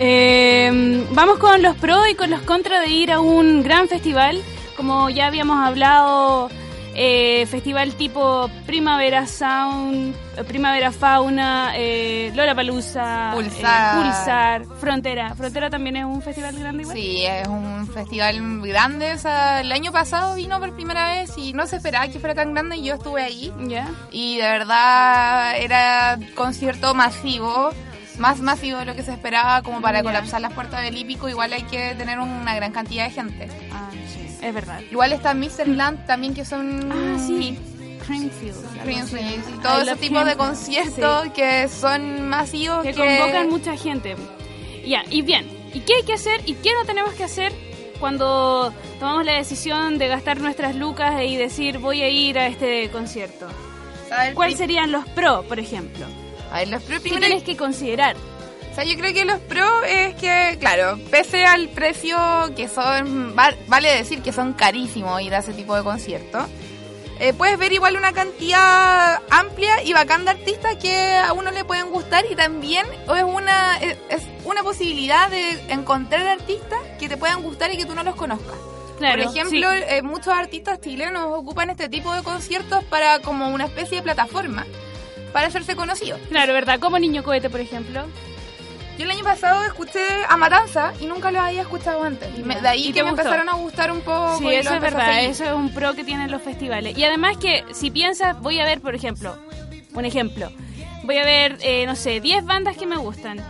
Eh, 0.00 1.06
vamos 1.12 1.38
con 1.38 1.62
los 1.62 1.76
pros 1.76 2.08
y 2.10 2.16
con 2.16 2.30
los 2.30 2.42
contras 2.42 2.80
de 2.84 2.90
ir 2.90 3.12
a 3.12 3.20
un 3.20 3.62
gran 3.62 3.86
festival. 3.86 4.42
Como 4.82 5.10
ya 5.10 5.28
habíamos 5.28 5.64
hablado, 5.64 6.50
eh, 6.96 7.46
festival 7.46 7.94
tipo 7.94 8.50
Primavera 8.66 9.28
Sound, 9.28 10.12
eh, 10.36 10.42
Primavera 10.42 10.90
Fauna, 10.90 11.70
eh, 11.76 12.32
Lola 12.34 12.52
Palusa, 12.52 13.30
Pulsar. 13.32 14.02
Pulsar, 14.02 14.64
Frontera. 14.80 15.36
Frontera 15.36 15.70
también 15.70 15.98
es 15.98 16.04
un 16.04 16.20
festival 16.20 16.58
grande 16.58 16.82
igual. 16.82 16.96
Sí, 16.96 17.24
es 17.24 17.46
un 17.46 17.86
festival 17.94 18.60
grande. 18.62 19.12
O 19.12 19.18
sea, 19.18 19.60
el 19.60 19.70
año 19.70 19.92
pasado 19.92 20.34
vino 20.34 20.58
por 20.58 20.74
primera 20.74 21.12
vez 21.12 21.30
y 21.38 21.52
no 21.52 21.68
se 21.68 21.76
esperaba 21.76 22.08
que 22.08 22.18
fuera 22.18 22.34
tan 22.34 22.52
grande 22.52 22.78
y 22.78 22.82
yo 22.82 22.94
estuve 22.94 23.22
ahí. 23.22 23.52
Ya. 23.68 23.88
Y 24.10 24.38
de 24.38 24.48
verdad 24.48 25.58
era 25.58 26.18
concierto 26.34 26.92
masivo, 26.92 27.70
más 28.18 28.40
masivo 28.40 28.78
de 28.78 28.86
lo 28.86 28.96
que 28.96 29.04
se 29.04 29.12
esperaba 29.12 29.62
como 29.62 29.80
para 29.80 30.02
colapsar 30.02 30.40
las 30.40 30.52
puertas 30.52 30.82
del 30.82 30.98
hípico. 30.98 31.28
Igual 31.28 31.52
hay 31.52 31.62
que 31.62 31.94
tener 31.94 32.18
una 32.18 32.56
gran 32.56 32.72
cantidad 32.72 33.04
de 33.04 33.10
gente. 33.12 33.48
Ah, 33.72 33.91
es 34.42 34.54
verdad. 34.54 34.80
Igual 34.90 35.12
está 35.12 35.34
Land 35.34 36.06
también 36.06 36.34
que 36.34 36.44
son... 36.44 36.90
Ah, 36.92 37.18
sí. 37.26 37.58
Creamfield. 38.06 38.82
Creamfield 38.82 39.48
y 39.48 39.62
todo 39.62 39.80
ese 39.82 39.96
tipo 39.96 40.24
de 40.24 40.36
conciertos 40.36 41.24
Sí. 41.24 41.30
que 41.30 41.68
son 41.68 42.28
masivos 42.28 42.82
que, 42.82 42.92
que, 42.92 42.96
convocan 43.18 43.48
mucha 43.48 43.76
gente. 43.76 44.16
Ya, 44.84 45.04
y 45.08 45.22
bien, 45.22 45.48
¿y 45.72 45.80
qué 45.80 45.94
hay 45.96 46.02
que 46.02 46.14
hacer 46.14 46.40
y 46.44 46.54
qué 46.54 46.70
no 46.74 46.84
tenemos 46.84 47.14
que 47.14 47.22
hacer 47.22 47.52
cuando 48.00 48.74
tomamos 48.98 49.24
la 49.24 49.34
decisión 49.34 49.98
de 49.98 50.08
gastar 50.08 50.40
nuestras 50.40 50.74
lucas 50.74 51.22
y 51.22 51.36
decir 51.36 51.78
voy 51.78 52.02
a 52.02 52.08
ir 52.08 52.38
a 52.40 52.48
este 52.48 52.90
concierto? 52.90 53.46
¿Cuáles 54.34 54.58
serían 54.58 54.90
los 54.90 55.06
pro, 55.10 55.44
por 55.44 55.58
ejemplo? 55.60 56.04
a 56.50 56.58
ver, 56.58 56.68
los 56.68 56.82
pro- 56.82 57.00
¿Qué 57.02 57.10
tienes 57.10 57.44
que 57.44 57.56
considerar? 57.56 58.16
O 58.72 58.74
sea, 58.74 58.84
yo 58.84 58.96
creo 58.96 59.12
que 59.12 59.24
los 59.26 59.38
pro 59.40 59.84
es 59.84 60.14
que, 60.14 60.56
claro, 60.58 60.98
pese 61.10 61.44
al 61.44 61.68
precio 61.68 62.16
que 62.56 62.68
son, 62.68 63.34
va- 63.38 63.54
vale 63.66 63.94
decir 63.94 64.22
que 64.22 64.32
son 64.32 64.54
carísimos 64.54 65.20
ir 65.20 65.34
a 65.34 65.38
ese 65.40 65.52
tipo 65.52 65.76
de 65.76 65.82
conciertos, 65.82 66.46
eh, 67.20 67.34
puedes 67.34 67.58
ver 67.58 67.72
igual 67.74 67.96
una 67.96 68.12
cantidad 68.12 69.20
amplia 69.30 69.82
y 69.84 69.92
bacán 69.92 70.24
de 70.24 70.30
artistas 70.30 70.76
que 70.76 71.14
a 71.16 71.34
uno 71.34 71.50
le 71.50 71.64
pueden 71.64 71.90
gustar 71.90 72.24
y 72.30 72.34
también 72.34 72.86
es 73.14 73.22
una, 73.22 73.76
es, 73.78 73.98
es 74.08 74.22
una 74.44 74.62
posibilidad 74.62 75.28
de 75.28 75.50
encontrar 75.68 76.26
artistas 76.26 76.78
que 76.98 77.08
te 77.10 77.16
puedan 77.18 77.42
gustar 77.42 77.70
y 77.72 77.76
que 77.76 77.84
tú 77.84 77.94
no 77.94 78.02
los 78.02 78.16
conozcas. 78.16 78.56
Claro, 78.98 79.22
Por 79.24 79.36
ejemplo, 79.36 79.70
sí. 79.70 79.78
eh, 79.88 80.02
muchos 80.02 80.28
artistas 80.28 80.80
chilenos 80.80 81.24
ocupan 81.28 81.68
este 81.70 81.88
tipo 81.90 82.12
de 82.14 82.22
conciertos 82.22 82.82
para 82.84 83.18
como 83.20 83.48
una 83.48 83.66
especie 83.66 83.98
de 83.98 84.02
plataforma 84.02 84.64
para 85.32 85.48
hacerse 85.48 85.76
conocidos. 85.76 86.18
Claro, 86.30 86.52
¿verdad? 86.54 86.80
Como 86.80 86.98
Niño 86.98 87.22
Cohete, 87.22 87.50
por 87.50 87.60
ejemplo. 87.60 88.04
Yo 88.98 89.04
el 89.04 89.10
año 89.10 89.24
pasado 89.24 89.64
escuché 89.64 90.00
a 90.28 90.36
Matanza 90.36 90.92
y 91.00 91.06
nunca 91.06 91.30
los 91.30 91.40
había 91.42 91.62
escuchado 91.62 92.02
antes. 92.02 92.28
Y 92.38 92.42
me- 92.42 92.60
de 92.60 92.68
ahí 92.68 92.88
¿Y 92.88 92.92
que 92.92 93.02
me 93.02 93.10
gustó? 93.10 93.22
empezaron 93.22 93.48
a 93.48 93.54
gustar 93.54 93.90
un 93.90 94.00
poco. 94.02 94.36
Sí, 94.38 94.44
y 94.46 94.54
eso 94.54 94.70
lo 94.70 94.76
es 94.76 94.82
verdad, 94.82 95.24
eso 95.24 95.44
es 95.44 95.52
un 95.52 95.72
pro 95.72 95.94
que 95.94 96.04
tienen 96.04 96.30
los 96.30 96.42
festivales. 96.42 96.96
Y 96.96 97.04
además 97.04 97.36
que 97.38 97.64
si 97.72 97.90
piensas, 97.90 98.38
voy 98.40 98.60
a 98.60 98.64
ver, 98.64 98.80
por 98.80 98.94
ejemplo, 98.94 99.36
un 99.94 100.04
ejemplo, 100.04 100.50
voy 101.04 101.16
a 101.18 101.24
ver, 101.24 101.58
eh, 101.62 101.86
no 101.86 101.96
sé, 101.96 102.20
10 102.20 102.44
bandas 102.44 102.76
que 102.76 102.86
me 102.86 102.96
gustan. 102.96 103.40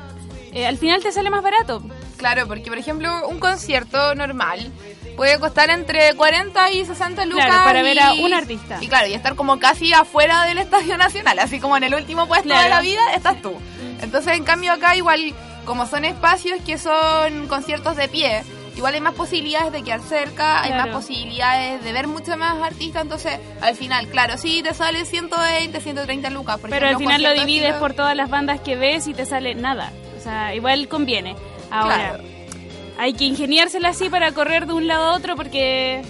Eh, 0.52 0.66
al 0.66 0.78
final 0.78 1.02
te 1.02 1.10
sale 1.12 1.28
más 1.30 1.42
barato. 1.42 1.82
Claro, 2.16 2.46
porque 2.46 2.68
por 2.70 2.78
ejemplo, 2.78 3.26
un 3.28 3.40
concierto 3.40 4.14
normal 4.14 4.70
puede 5.16 5.38
costar 5.40 5.70
entre 5.70 6.14
40 6.14 6.70
y 6.70 6.84
60 6.84 7.26
lucas. 7.26 7.46
Claro, 7.46 7.64
para 7.64 7.82
ver 7.82 8.00
a 8.00 8.12
un 8.14 8.32
artista. 8.32 8.78
Y 8.80 8.86
claro, 8.86 9.08
y 9.08 9.14
estar 9.14 9.34
como 9.34 9.58
casi 9.58 9.92
afuera 9.92 10.44
del 10.44 10.58
Estadio 10.58 10.96
Nacional, 10.96 11.38
así 11.40 11.58
como 11.58 11.76
en 11.76 11.82
el 11.84 11.94
último 11.94 12.28
puesto 12.28 12.48
Claro. 12.48 12.62
de 12.64 12.68
la 12.70 12.80
vida, 12.80 13.00
estás 13.14 13.42
tú. 13.42 13.52
Entonces, 14.02 14.36
en 14.36 14.44
cambio, 14.44 14.72
acá 14.72 14.96
igual, 14.96 15.32
como 15.64 15.86
son 15.86 16.04
espacios 16.04 16.60
que 16.66 16.76
son 16.78 17.46
conciertos 17.48 17.96
de 17.96 18.08
pie, 18.08 18.42
igual 18.76 18.94
hay 18.94 19.00
más 19.00 19.14
posibilidades 19.14 19.72
de 19.72 19.82
quedar 19.82 20.00
cerca, 20.00 20.62
hay 20.62 20.72
más 20.72 20.88
posibilidades 20.88 21.82
de 21.84 21.92
ver 21.92 22.08
mucho 22.08 22.36
más 22.36 22.60
artistas, 22.62 23.02
entonces, 23.02 23.38
al 23.60 23.74
final, 23.76 24.08
claro, 24.08 24.36
sí, 24.38 24.62
te 24.62 24.74
sale 24.74 25.04
120, 25.04 25.80
130 25.80 26.30
lucas. 26.30 26.58
Por 26.58 26.70
Pero 26.70 26.86
al 26.86 26.94
ejemplo, 26.94 27.16
final 27.16 27.34
lo 27.36 27.40
divides 27.40 27.74
por 27.74 27.94
todas 27.94 28.16
las 28.16 28.28
bandas 28.28 28.60
que 28.60 28.76
ves 28.76 29.06
y 29.06 29.14
te 29.14 29.24
sale 29.24 29.54
nada. 29.54 29.92
O 30.18 30.20
sea, 30.22 30.54
igual 30.54 30.88
conviene. 30.88 31.36
Ahora, 31.70 31.96
Claro. 32.16 32.24
hay 32.98 33.12
que 33.14 33.24
ingeniársela 33.24 33.90
así 33.90 34.08
para 34.10 34.32
correr 34.32 34.66
de 34.66 34.72
un 34.74 34.86
lado 34.86 35.10
a 35.10 35.16
otro 35.16 35.36
porque... 35.36 36.02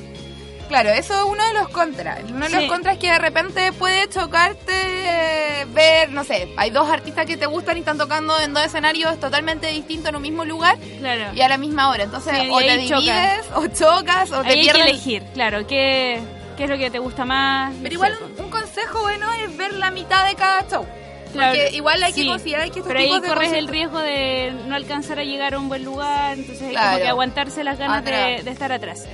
Claro, 0.73 0.89
eso 0.91 1.15
es 1.15 1.23
uno 1.31 1.47
de 1.47 1.53
los 1.53 1.69
contras. 1.69 2.21
Uno 2.31 2.47
de 2.47 2.49
Sí. 2.49 2.57
los 2.57 2.65
contras 2.65 2.95
es 2.95 3.01
que 3.01 3.11
de 3.13 3.19
repente 3.19 3.73
puede 3.73 4.09
chocarte 4.09 4.73
eh, 4.75 5.67
ver, 5.69 6.11
no 6.11 6.25
sé, 6.25 6.49
hay 6.57 6.71
dos 6.71 6.89
artistas 6.91 7.27
que 7.27 7.37
te 7.37 7.45
gustan 7.47 7.77
y 7.77 7.81
están 7.81 7.99
tocando 7.99 8.39
en 8.41 8.55
dos 8.55 8.65
escenarios 8.65 9.21
totalmente 9.21 9.67
distintos 9.67 10.09
en 10.09 10.17
un 10.17 10.23
mismo 10.23 10.45
lugar 10.47 10.79
Claro. 10.99 11.35
y 11.35 11.41
a 11.43 11.49
la 11.49 11.59
misma 11.59 11.91
hora. 11.91 12.05
Entonces, 12.05 12.33
Sí, 12.41 12.49
o 12.51 12.59
te 12.59 12.77
divides, 12.79 13.47
o 13.55 13.67
chocas, 13.67 14.33
o 14.33 14.43
te 14.43 14.49
Ahí 14.49 14.61
hay 14.61 14.69
que 14.75 14.81
elegir, 14.83 15.23
claro, 15.35 15.67
qué, 15.67 16.21
qué 16.57 16.65
es 16.65 16.71
lo 16.71 16.79
que 16.79 16.91
te 16.91 16.99
gusta 16.99 17.25
más. 17.27 17.75
Pero 17.83 17.95
igual 17.95 18.17
un, 18.39 18.45
un 18.47 18.51
consejo 18.51 19.01
bueno 19.03 19.31
es 19.35 19.55
ver 19.57 19.75
la 19.75 19.91
mitad 19.91 20.27
de 20.27 20.35
cada 20.37 20.67
show. 20.71 20.87
Claro, 21.35 21.55
Porque 21.55 21.77
igual 21.77 22.03
hay 22.03 22.13
que 22.13 22.23
sí. 22.23 22.29
considerar 22.29 22.65
que 22.65 22.81
estos 22.81 22.87
Pero 22.87 22.99
ahí 22.99 23.07
tipos 23.07 23.23
de 23.23 23.29
corres 23.29 23.53
el 23.53 23.69
riesgo 23.69 23.99
de 23.99 24.53
no 24.67 24.75
alcanzar 24.75 25.19
a 25.19 25.25
llegar 25.25 25.55
a 25.55 25.59
un 25.59 25.69
buen 25.69 25.83
lugar, 25.85 26.39
entonces 26.39 26.63
hay 26.69 26.73
Claro. 26.73 26.89
como 26.93 27.03
que 27.03 27.09
aguantarse 27.09 27.65
las 27.65 27.79
ganas 27.79 28.05
de 28.05 28.51
estar 28.51 28.71
atrás. 28.73 29.07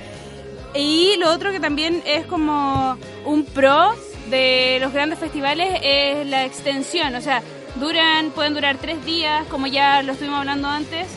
Y 0.75 1.15
lo 1.17 1.31
otro 1.31 1.51
que 1.51 1.59
también 1.59 2.01
es 2.05 2.25
como 2.27 2.97
un 3.25 3.45
pro 3.45 3.95
de 4.29 4.77
los 4.79 4.93
grandes 4.93 5.17
festivales 5.19 5.79
es 5.81 6.27
la 6.27 6.45
extensión, 6.45 7.15
o 7.15 7.21
sea, 7.21 7.41
duran, 7.75 8.29
pueden 8.31 8.53
durar 8.53 8.77
tres 8.77 9.03
días, 9.03 9.47
como 9.47 9.65
ya 9.67 10.03
lo 10.03 10.11
estuvimos 10.11 10.39
hablando 10.39 10.67
antes, 10.67 11.07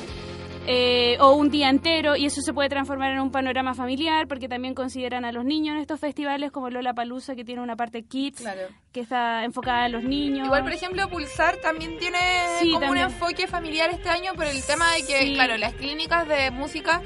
eh, 0.67 1.17
o 1.21 1.33
un 1.35 1.51
día 1.51 1.69
entero, 1.69 2.17
y 2.17 2.25
eso 2.25 2.41
se 2.41 2.55
puede 2.55 2.69
transformar 2.71 3.11
en 3.13 3.19
un 3.21 3.31
panorama 3.31 3.75
familiar, 3.75 4.27
porque 4.29 4.49
también 4.49 4.75
consideran 4.75 5.25
a 5.27 5.33
los 5.33 5.45
niños 5.45 5.75
en 5.75 5.81
estos 5.83 6.01
festivales, 6.01 6.51
como 6.53 6.71
Lola 6.71 6.95
Palusa, 6.95 7.35
que 7.35 7.45
tiene 7.45 7.61
una 7.61 7.77
parte 7.77 8.05
kids, 8.05 8.41
Claro. 8.41 8.61
que 8.93 9.01
está 9.01 9.45
enfocada 9.45 9.87
en 9.87 9.93
los 9.93 10.05
niños. 10.05 10.47
Igual, 10.47 10.63
por 10.63 10.73
ejemplo, 10.73 11.09
Pulsar 11.11 11.57
también 11.57 11.99
tiene 11.99 12.19
Sí, 12.61 12.71
como 12.73 12.87
también. 12.87 13.07
un 13.07 13.13
enfoque 13.13 13.47
familiar 13.49 13.91
este 13.91 14.09
año 14.09 14.33
por 14.35 14.47
el 14.47 14.63
tema 14.65 14.91
de 14.95 15.05
que, 15.05 15.19
Sí. 15.19 15.35
claro, 15.35 15.57
las 15.59 15.75
clínicas 15.75 16.27
de 16.29 16.51
música 16.53 17.03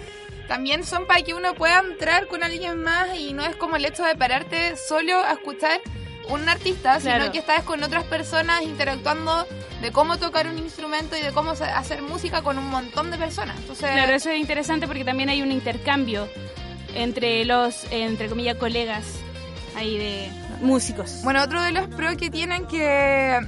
también 0.48 0.84
son 0.84 1.06
para 1.06 1.22
que 1.22 1.34
uno 1.34 1.54
pueda 1.54 1.80
entrar 1.80 2.26
con 2.28 2.42
alguien 2.42 2.82
más 2.82 3.16
y 3.18 3.32
no 3.32 3.44
es 3.44 3.56
como 3.56 3.76
el 3.76 3.84
hecho 3.84 4.04
de 4.04 4.14
pararte 4.16 4.76
solo 4.76 5.18
a 5.18 5.32
escuchar 5.32 5.80
un 6.28 6.48
artista, 6.48 6.98
Claro. 6.98 7.22
sino 7.24 7.32
que 7.32 7.38
estás 7.38 7.62
con 7.62 7.82
otras 7.82 8.04
personas 8.04 8.62
interactuando 8.62 9.46
de 9.80 9.92
cómo 9.92 10.16
tocar 10.18 10.46
un 10.48 10.58
instrumento 10.58 11.16
y 11.16 11.20
de 11.22 11.30
cómo 11.32 11.52
hacer 11.52 12.02
música 12.02 12.42
con 12.42 12.58
un 12.58 12.66
montón 12.68 13.10
de 13.10 13.18
personas. 13.18 13.56
Entonces, 13.58 13.90
Claro, 13.90 14.12
eso 14.12 14.30
es 14.30 14.38
interesante 14.40 14.86
porque 14.86 15.04
también 15.04 15.28
hay 15.28 15.42
un 15.42 15.52
intercambio 15.52 16.28
entre 16.94 17.44
los, 17.44 17.84
entre 17.90 18.28
comillas, 18.28 18.56
colegas 18.56 19.04
ahí 19.76 19.98
de 19.98 20.28
músicos. 20.62 21.20
Bueno, 21.22 21.42
otro 21.42 21.62
de 21.62 21.70
los 21.72 21.86
pros 21.88 22.16
que 22.16 22.30
tienen 22.30 22.66
que 22.66 23.38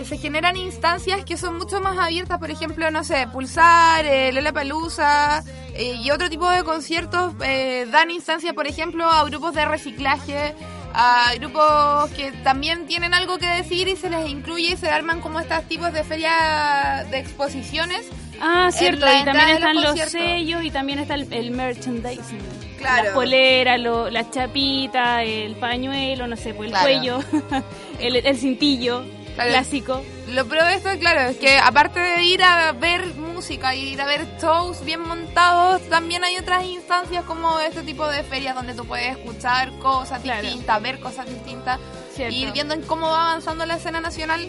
eh, 0.00 0.04
se 0.04 0.18
generan 0.18 0.56
instancias 0.56 1.24
que 1.24 1.36
son 1.36 1.56
mucho 1.58 1.80
más 1.80 1.98
abiertas, 1.98 2.38
por 2.38 2.50
ejemplo, 2.50 2.90
no 2.90 3.04
sé, 3.04 3.26
Pulsar, 3.32 4.04
eh, 4.04 4.32
Lola 4.32 4.52
Palusa 4.52 5.42
y 5.78 6.10
otro 6.10 6.30
tipo 6.30 6.48
de 6.48 6.64
conciertos 6.64 7.34
eh, 7.44 7.86
dan 7.90 8.10
instancias, 8.10 8.54
por 8.54 8.66
ejemplo, 8.66 9.04
a 9.10 9.24
grupos 9.24 9.52
de 9.54 9.64
reciclaje, 9.66 10.54
a 10.94 11.32
grupos 11.38 12.10
que 12.12 12.32
también 12.42 12.86
tienen 12.86 13.12
algo 13.12 13.36
que 13.36 13.46
decir 13.46 13.86
y 13.88 13.96
se 13.96 14.08
les 14.08 14.26
incluye 14.30 14.72
y 14.72 14.76
se 14.78 14.88
arman 14.88 15.20
como 15.20 15.38
estos 15.38 15.62
tipos 15.64 15.92
de 15.92 16.02
ferias 16.02 17.10
de 17.10 17.18
exposiciones. 17.18 18.06
Ah, 18.40 18.70
cierto, 18.72 19.06
y 19.06 19.24
también 19.24 19.48
están 19.50 19.82
los 19.82 19.98
sellos 20.00 20.62
y 20.64 20.70
también 20.70 20.98
está 20.98 21.14
el, 21.14 21.30
el 21.32 21.50
merchandising. 21.50 22.40
Claro. 22.78 23.04
Las 23.04 23.12
poleras, 23.14 23.80
las 23.80 24.30
chapitas, 24.30 25.22
el 25.26 25.56
pañuelo, 25.56 26.26
no 26.26 26.36
sé, 26.36 26.54
pues 26.54 26.66
el 26.68 26.72
Claro. 26.72 26.84
cuello, 26.84 27.18
el, 27.98 28.16
el 28.16 28.36
cintillo 28.36 29.04
Claro. 29.36 29.50
clásico. 29.50 30.02
Lo 30.28 30.44
pro 30.46 30.64
de 30.64 30.74
esto, 30.74 30.88
claro, 30.98 31.20
es 31.30 31.36
que 31.36 31.58
aparte 31.58 32.00
de 32.00 32.22
ir 32.24 32.42
a 32.42 32.72
ver 32.72 33.14
música 33.14 33.74
y 33.76 33.90
ir 33.90 34.00
a 34.00 34.06
ver 34.06 34.26
shows 34.42 34.84
bien 34.84 35.00
montados, 35.00 35.82
también 35.88 36.24
hay 36.24 36.36
otras 36.36 36.64
instancias 36.64 37.22
como 37.24 37.60
este 37.60 37.82
tipo 37.82 38.06
de 38.08 38.24
ferias 38.24 38.54
donde 38.56 38.74
tú 38.74 38.84
puedes 38.86 39.16
escuchar 39.16 39.70
cosas 39.78 40.22
Claro. 40.22 40.42
distintas, 40.42 40.82
ver 40.82 40.98
cosas 41.00 41.26
distintas 41.28 41.78
Cierto. 42.14 42.34
y 42.34 42.42
ir 42.44 42.52
viendo 42.52 42.74
en 42.74 42.82
cómo 42.82 43.08
va 43.08 43.30
avanzando 43.30 43.64
la 43.66 43.76
escena 43.76 44.00
nacional 44.00 44.40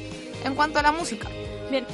en 0.44 0.56
cuanto 0.56 0.80
a 0.80 0.82
la 0.84 0.92
música. 0.92 1.28
Bien. 1.70 1.86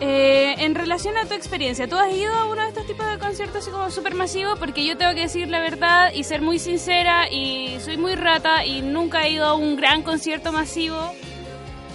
Eh, 0.00 0.56
en 0.58 0.74
relación 0.74 1.16
a 1.16 1.24
tu 1.26 1.34
experiencia, 1.34 1.86
¿tú 1.88 1.96
has 1.96 2.12
ido 2.12 2.34
a 2.34 2.46
uno 2.46 2.62
de 2.62 2.68
estos 2.68 2.84
tipos 2.86 3.06
de 3.06 3.16
conciertos 3.18 3.58
así 3.62 3.70
como 3.70 3.90
súper 3.92 4.14
masivos? 4.16 4.58
Porque 4.58 4.84
yo 4.84 4.98
tengo 4.98 5.14
que 5.14 5.20
decir 5.20 5.48
la 5.48 5.60
verdad 5.60 6.12
y 6.12 6.24
ser 6.24 6.42
muy 6.42 6.58
sincera 6.58 7.30
y 7.30 7.78
soy 7.80 7.96
muy 7.96 8.16
rata 8.16 8.66
y 8.66 8.82
nunca 8.82 9.22
he 9.24 9.30
ido 9.30 9.46
a 9.46 9.54
un 9.54 9.76
gran 9.76 10.02
concierto 10.02 10.50
masivo. 10.52 11.14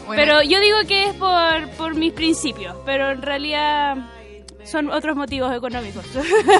Bueno, 0.09 0.23
Pero 0.23 0.41
yo 0.41 0.59
digo 0.59 0.77
que 0.87 1.03
es 1.03 1.13
por, 1.13 1.69
por 1.77 1.93
mis 1.93 2.13
principios, 2.13 2.75
pero 2.83 3.11
en 3.11 3.21
realidad 3.21 3.95
son 4.63 4.89
otros 4.89 5.15
motivos 5.15 5.55
económicos. 5.55 6.03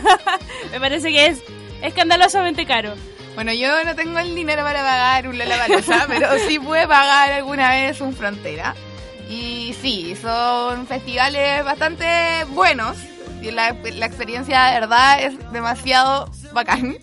Me 0.72 0.80
parece 0.80 1.10
que 1.10 1.26
es 1.26 1.42
escandalosamente 1.82 2.68
caro. 2.68 2.94
Bueno, 3.34 3.52
yo 3.52 3.84
no 3.86 3.96
tengo 3.96 4.20
el 4.20 4.36
dinero 4.36 4.62
para 4.62 4.82
pagar 4.82 5.28
un 5.28 5.40
Lollapalooza, 5.40 6.06
pero 6.08 6.28
sí 6.48 6.60
pude 6.60 6.88
pagar 6.88 7.32
alguna 7.32 7.72
vez 7.72 8.00
un 8.02 8.14
Frontera. 8.14 8.76
Y 9.28 9.76
sí, 9.82 10.16
son 10.16 10.86
festivales 10.86 11.66
bastante 11.66 12.44
buenos. 12.50 12.98
Y 13.42 13.50
la, 13.50 13.76
la 13.96 14.06
experiencia 14.06 14.66
de 14.66 14.80
verdad 14.82 15.24
es 15.24 15.52
demasiado 15.52 16.30
bacán. 16.54 17.00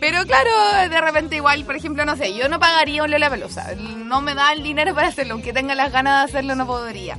Pero 0.00 0.24
claro, 0.24 0.50
de 0.88 1.00
repente 1.00 1.36
igual, 1.36 1.64
por 1.64 1.76
ejemplo, 1.76 2.04
no 2.06 2.16
sé, 2.16 2.34
yo 2.34 2.48
no 2.48 2.58
pagaría 2.58 3.02
un 3.04 3.10
Lollapalooza. 3.10 3.74
No 3.76 4.20
me 4.22 4.34
da 4.34 4.52
el 4.52 4.62
dinero 4.62 4.94
para 4.94 5.08
hacerlo, 5.08 5.34
aunque 5.34 5.52
tenga 5.52 5.74
las 5.74 5.92
ganas 5.92 6.18
de 6.20 6.24
hacerlo 6.38 6.54
no 6.54 6.66
podría. 6.66 7.18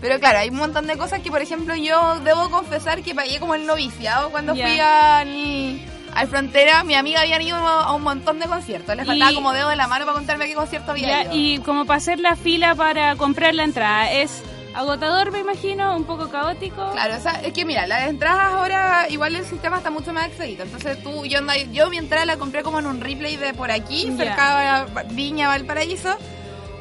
Pero 0.00 0.18
claro, 0.18 0.38
hay 0.38 0.48
un 0.48 0.56
montón 0.56 0.86
de 0.86 0.96
cosas 0.96 1.20
que, 1.20 1.30
por 1.30 1.42
ejemplo, 1.42 1.74
yo 1.74 2.20
debo 2.20 2.48
confesar 2.50 3.02
que 3.02 3.14
pagué 3.14 3.38
como 3.40 3.54
el 3.54 3.66
noviciado 3.66 4.30
cuando 4.30 4.54
fui 4.54 4.78
al, 4.80 5.80
al 6.14 6.28
Frontera. 6.28 6.84
Mi 6.84 6.94
amiga 6.94 7.20
había 7.20 7.42
ido 7.42 7.56
a 7.58 7.92
un 7.94 8.02
montón 8.02 8.38
de 8.38 8.46
conciertos. 8.46 8.96
Le 8.96 9.04
faltaba 9.04 9.32
Y- 9.32 9.34
como 9.34 9.52
dedo 9.52 9.68
de 9.68 9.76
la 9.76 9.88
mano 9.88 10.06
para 10.06 10.14
contarme 10.16 10.46
qué 10.46 10.54
concierto 10.54 10.92
había 10.92 11.24
ido. 11.24 11.32
y 11.34 11.58
como 11.58 11.84
para 11.84 11.98
hacer 11.98 12.18
la 12.20 12.34
fila 12.36 12.74
para 12.74 13.16
comprar 13.16 13.54
la 13.54 13.64
entrada, 13.64 14.10
es 14.12 14.42
agotador, 14.74 15.32
me 15.32 15.40
imagino, 15.40 15.96
un 15.96 16.04
poco 16.04 16.28
caótico. 16.28 16.90
Claro, 16.92 17.16
o 17.16 17.20
sea, 17.20 17.40
es 17.42 17.52
que 17.52 17.64
mira, 17.64 17.86
las 17.86 18.08
entradas 18.08 18.52
ahora, 18.52 19.06
igual 19.08 19.34
el 19.36 19.44
sistema 19.44 19.78
está 19.78 19.90
mucho 19.90 20.12
más 20.12 20.26
accedido. 20.26 20.64
Entonces 20.64 21.02
tú, 21.02 21.24
yo, 21.26 21.40
yo 21.72 21.90
mi 21.90 21.98
entrada 21.98 22.24
la 22.26 22.36
compré 22.36 22.62
como 22.62 22.78
en 22.78 22.86
un 22.86 23.00
replay 23.00 23.36
de 23.36 23.54
por 23.54 23.70
aquí, 23.70 24.12
cerca 24.16 24.84
de 24.84 25.14
Viña, 25.14 25.48
Valparaíso. 25.48 26.16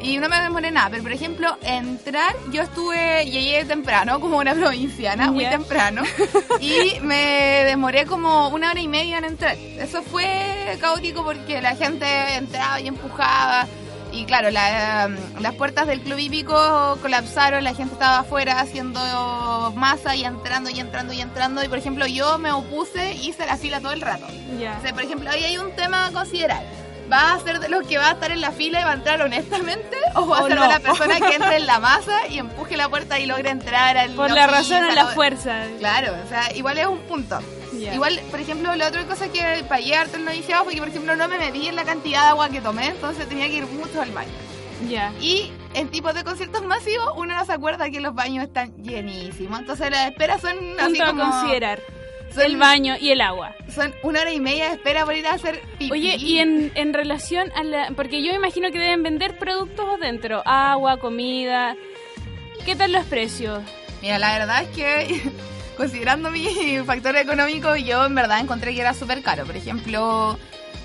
Y 0.02 0.18
no 0.18 0.30
me 0.30 0.40
demoré 0.40 0.72
nada, 0.72 0.90
pero 0.90 1.04
por 1.04 1.12
ejemplo, 1.12 1.58
entrar, 1.62 2.34
yo 2.54 2.62
estuve, 2.62 3.26
llegué 3.26 3.66
temprano, 3.66 4.22
como 4.22 4.38
una 4.38 4.54
provinciana, 4.56 5.30
muy 5.30 5.46
temprano, 5.46 6.04
y 6.62 7.02
me 7.02 7.66
demoré 7.66 8.06
como 8.06 8.48
una 8.48 8.72
hora 8.72 8.80
y 8.80 8.88
media 8.88 9.18
en 9.18 9.26
entrar. 9.26 9.58
Eso 9.58 10.02
fue 10.02 10.78
caótico 10.80 11.26
porque 11.26 11.62
la 11.62 11.76
gente 11.76 12.06
entraba 12.36 12.80
y 12.80 12.88
empujaba, 12.88 13.68
y 14.20 14.26
claro, 14.26 14.52
la, 14.52 15.06
eh, 15.06 15.16
las 15.40 15.56
puertas 15.56 15.88
del 15.88 16.02
club 16.02 16.18
hípico 16.20 16.98
colapsaron, 17.02 17.64
la 17.64 17.74
gente 17.74 17.94
estaba 17.94 18.20
afuera 18.20 18.60
haciendo 18.60 19.00
masa 19.76 20.14
y 20.16 20.26
entrando 20.26 20.70
y 20.70 20.80
entrando 20.80 21.14
y 21.14 21.22
entrando, 21.22 21.64
y 21.64 21.70
por 21.70 21.78
ejemplo 21.78 22.06
yo 22.06 22.38
me 22.38 22.52
opuse 22.52 23.14
y 23.14 23.30
hice 23.30 23.46
la 23.46 23.56
fila 23.56 23.80
todo 23.80 23.94
el 23.94 24.02
rato. 24.02 24.26
O 24.26 24.82
sea, 24.82 24.94
por 24.94 25.04
ejemplo, 25.04 25.30
ahí 25.30 25.46
hay 25.46 25.58
un 25.58 25.72
tema 25.72 26.08
a 26.08 26.12
considerar. 26.12 26.64
¿Va 27.12 27.34
a 27.34 27.40
ser 27.40 27.60
de 27.60 27.70
los 27.70 27.88
que 27.88 27.98
va 27.98 28.10
a 28.10 28.12
estar 28.12 28.32
en 28.32 28.42
la 28.42 28.52
fila 28.52 28.82
y 28.82 28.84
va 28.84 28.92
a 28.92 28.96
entrar 28.96 29.22
honestamente? 29.22 29.98
¿O 30.16 30.28
va 30.28 30.40
a 30.40 30.44
O 30.44 30.48
ser 30.48 30.58
no. 30.58 30.64
de 30.64 30.68
la 30.68 30.80
persona 30.82 31.20
que 31.20 31.36
entre 31.36 31.56
en 31.56 31.66
la 31.66 31.80
masa 31.80 32.28
y 32.30 32.38
empuje 32.40 32.76
la 32.78 32.90
puerta 32.90 33.18
y 33.20 33.26
logre 33.26 33.50
entrar 33.50 33.98
al 33.98 34.12
Por 34.12 34.32
la 34.32 34.48
razón 34.48 34.84
o 34.84 34.92
la 34.92 35.08
fuerza. 35.08 35.64
Claro, 35.80 36.14
o 36.26 36.30
sea, 36.30 36.54
igual 36.56 36.78
es 36.78 36.88
un 36.88 37.00
punto. 37.00 37.40
Igual, 37.94 38.20
por 38.32 38.40
ejemplo, 38.40 38.76
la 38.76 38.88
otra 38.88 39.04
cosa 39.06 39.32
que 39.32 39.64
pagué 39.68 39.96
harto 39.96 40.18
el 40.18 40.26
noviciado 40.26 40.64
fue 40.66 40.74
que, 40.74 40.80
por 40.80 40.90
ejemplo, 40.90 41.16
no 41.16 41.28
me 41.28 41.38
medí 41.38 41.68
en 41.68 41.76
la 41.76 41.84
cantidad 41.84 42.22
de 42.24 42.28
agua 42.30 42.50
que 42.50 42.62
tomé, 42.62 42.88
entonces 42.88 43.28
tenía 43.28 43.48
que 43.48 43.56
ir 43.56 43.66
mucho 43.68 44.02
al 44.02 44.12
baño. 44.12 44.32
Ya. 44.88 45.12
Y 45.20 45.52
en 45.74 45.90
tipos 45.90 46.14
de 46.14 46.24
conciertos 46.24 46.64
masivos, 46.64 47.12
uno 47.18 47.36
no 47.36 47.46
se 47.46 47.52
acuerda 47.52 47.90
que 47.90 48.00
los 48.00 48.16
baños 48.16 48.46
están 48.46 48.74
llenísimos. 48.82 49.60
Entonces 49.60 49.92
las 49.92 50.10
esperas 50.10 50.40
son 50.42 50.56
así 50.80 50.90
Punto 50.98 51.04
a 51.04 51.08
como... 51.08 51.24
considerar. 51.32 51.82
son- 52.34 52.44
El 52.44 52.56
baño 52.58 52.96
y 52.98 53.10
el 53.12 53.20
agua. 53.20 53.54
Son 53.74 53.94
una 54.04 54.22
hora 54.22 54.32
y 54.32 54.40
media 54.40 54.70
de 54.70 54.76
espera 54.76 55.04
por 55.04 55.16
ir 55.18 55.28
a 55.28 55.34
hacer 55.34 55.62
pipí. 55.78 55.92
Oye, 55.92 56.16
y 56.16 56.40
en, 56.40 56.72
en 56.76 56.94
relación 56.94 57.52
a 57.56 57.64
la... 57.64 57.90
Porque 57.96 58.24
yo 58.24 58.32
imagino 58.32 58.72
que 58.72 58.80
deben 58.80 59.04
vender 59.04 59.38
productos 59.38 60.00
dentro. 60.00 60.42
Agua, 60.46 60.96
comida. 60.98 61.76
¿Qué 62.66 62.76
tal 62.78 62.94
los 62.94 63.04
precios? 63.06 63.62
Mira, 64.02 64.18
la 64.18 64.32
verdad 64.38 64.64
es 64.64 64.70
que 64.70 65.22
considerando 65.80 66.30
mi 66.30 66.46
factor 66.86 67.16
económico, 67.16 67.76
yo 67.76 68.06
en 68.06 68.14
verdad 68.14 68.40
encontré 68.40 68.76
que 68.76 68.82
era 68.82 68.94
súper 68.94 69.22
caro. 69.24 69.46
Por 69.46 69.56
ejemplo, 69.56 70.38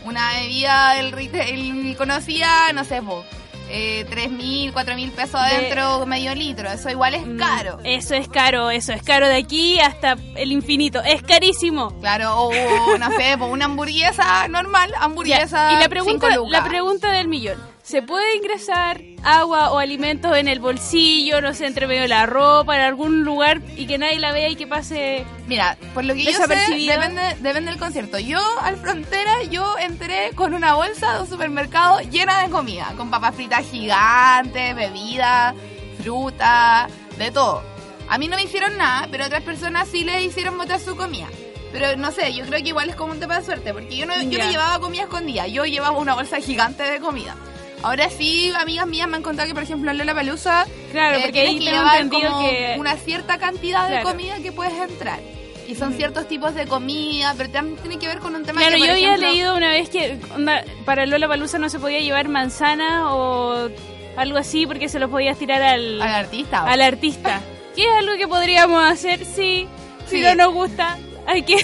una 0.04 0.30
bebida 0.40 0.94
del 0.94 1.12
retail 1.12 1.96
conocida, 1.96 2.72
no 2.72 2.85
sé, 2.85 3.02
po, 3.02 3.24
eh, 3.70 4.07
3 4.09 4.30
mil, 4.30 4.72
4 4.72 4.94
mil 4.94 5.11
pesos 5.11 5.33
De- 5.33 5.38
adentro, 5.57 6.07
medio 6.07 6.35
litro. 6.35 6.70
Eso 6.70 6.90
igual 6.90 7.14
es 7.14 7.26
Mm, 7.26 7.38
caro. 7.38 7.78
Eso 7.83 8.14
es 8.14 8.28
caro, 8.28 8.70
eso 8.70 8.92
es 8.92 9.02
caro 9.02 9.26
de 9.26 9.37
aquí 9.37 9.80
hasta 9.80 10.16
el 10.37 10.52
infinito. 10.52 11.02
Es 11.02 11.22
carísimo. 11.22 11.98
Claro, 12.00 12.35
o 12.37 12.98
no 12.98 13.11
sé, 13.16 13.35
una 13.37 13.64
hamburguesa 13.64 14.46
normal, 14.48 14.90
Ya, 14.92 15.02
hamburguesa 15.02 15.72
Y 15.72 15.83
la 15.83 15.88
pregunta, 15.88 16.28
la 16.50 16.64
pregunta 16.64 17.11
del 17.11 17.28
millón. 17.28 17.74
¿Se 17.85 18.01
puede 18.01 18.37
ingresar 18.37 19.03
agua 19.23 19.70
o 19.70 19.79
alimentos 19.79 20.35
en 20.38 20.49
el 20.49 20.59
bolsillo, 20.59 21.42
no 21.42 21.53
sé, 21.53 21.66
entre 21.66 21.87
medio 21.87 22.01
de 22.01 22.09
la 22.09 22.25
ropa, 22.25 22.75
en 22.77 22.81
algún 22.81 23.25
lugar 23.25 23.61
y 23.77 23.87
que 23.87 23.99
nadie 23.99 24.18
la 24.18 24.33
vea 24.33 24.49
y 24.49 24.57
que 24.57 24.66
pase... 24.66 25.27
Mira, 25.47 25.77
por 25.92 26.03
lo 26.03 26.14
que 26.14 26.25
yo 26.25 26.33
sé, 26.33 26.47
depende, 26.47 27.37
depende 27.40 27.70
del 27.70 27.79
concierto. 27.79 28.18
Yo, 28.18 28.40
al 28.62 28.79
frontera, 28.79 29.42
yo 29.51 29.77
entré 29.79 30.31
con 30.35 30.55
una 30.55 30.73
bolsa 30.75 31.12
de 31.12 31.20
un 31.20 31.29
supermercado 31.29 32.01
llena 32.01 32.40
de 32.42 32.49
comida, 32.49 32.94
con 32.97 33.11
papas 33.11 33.35
fritas 33.35 33.66
gigantes, 33.70 34.75
bebidas, 34.75 35.55
fruta, 36.03 36.88
de 37.18 37.31
todo. 37.33 37.62
A 38.09 38.16
mí 38.16 38.29
no 38.29 38.37
me 38.37 38.44
hicieron 38.44 38.79
nada, 38.79 39.09
pero 39.11 39.25
a 39.25 39.27
otras 39.27 39.42
personas 39.42 39.88
sí 39.88 40.05
les 40.05 40.25
hicieron 40.25 40.57
botar 40.57 40.81
su 40.81 40.97
comida. 40.97 41.29
Pero 41.70 41.97
no 41.99 42.12
sé, 42.12 42.33
yo 42.33 42.47
creo 42.47 42.62
que 42.62 42.68
igual 42.68 42.88
es 42.88 42.97
como 42.97 43.12
un 43.12 43.20
tema 43.20 43.38
de 43.40 43.44
suerte, 43.44 43.75
porque 43.75 43.94
yo 43.94 44.07
no, 44.07 44.14
yo 44.23 44.38
Ya. 44.38 44.44
no 44.47 44.51
llevaba 44.51 44.79
comida 44.81 45.03
escondida, 45.03 45.47
yo 45.49 45.66
llevaba 45.66 45.99
una 45.99 46.14
bolsa 46.14 46.40
gigante 46.40 46.83
de 46.83 46.99
comida. 46.99 47.37
Ahora 47.85 48.09
sí, 48.09 48.51
amigas 48.59 48.87
mías 48.87 49.07
me 49.07 49.16
han 49.18 49.23
contado 49.23 49.47
que, 49.47 49.55
por 49.55 49.62
ejemplo, 49.62 49.90
en 49.90 49.99
Lola 49.99 50.14
Palusa, 50.14 50.66
Claro, 50.90 51.18
porque 51.23 51.40
ahí 51.42 51.59
tengo 51.59 51.70
llevar 51.70 52.09
como 52.09 52.40
que- 52.49 52.77
una 52.79 52.97
cierta 52.97 53.37
cantidad 53.38 53.85
de 53.85 54.01
Claro. 54.01 54.09
comida 54.09 54.37
que 54.42 54.53
puedes 54.53 54.73
entrar. 54.73 55.20
Y 55.68 55.75
son 55.75 55.92
ciertos 55.94 56.27
tipos 56.27 56.55
de 56.55 56.66
comida, 56.66 57.35
pero 57.37 57.51
también 57.51 57.77
tiene 57.79 57.99
que 57.99 58.07
ver 58.07 58.18
con 58.20 58.35
un 58.35 58.42
tema 58.44 58.61
Claro, 58.61 58.75
que, 58.77 58.79
por 58.81 58.87
yo 58.88 58.92
había 58.94 59.16
leído 59.18 59.55
una 59.57 59.68
vez 59.68 59.88
que 59.90 60.18
onda, 60.35 60.64
para 60.87 61.05
Lola 61.07 61.29
Palusa 61.29 61.59
no 61.59 61.68
se 61.68 61.79
podía 61.79 62.01
llevar 62.01 62.29
manzana 62.29 63.14
o 63.14 63.68
algo 64.16 64.38
así 64.38 64.66
porque 64.66 64.88
se 64.88 64.99
lo 64.99 65.09
podías 65.11 65.38
tirar 65.38 65.62
al, 65.62 66.01
al 66.01 66.14
artista. 66.14 66.64
al 66.64 66.81
artista. 66.81 67.40
Que 67.77 67.83
es 67.83 67.90
algo 67.99 68.14
que 68.16 68.29
podríamos 68.29 68.83
hacer, 68.83 69.25
sí. 69.27 69.66
Si 70.07 70.16
Sí. 70.18 70.23
no 70.23 70.35
nos 70.35 70.53
gusta, 70.55 70.97
hay 71.27 71.42
que... 71.42 71.57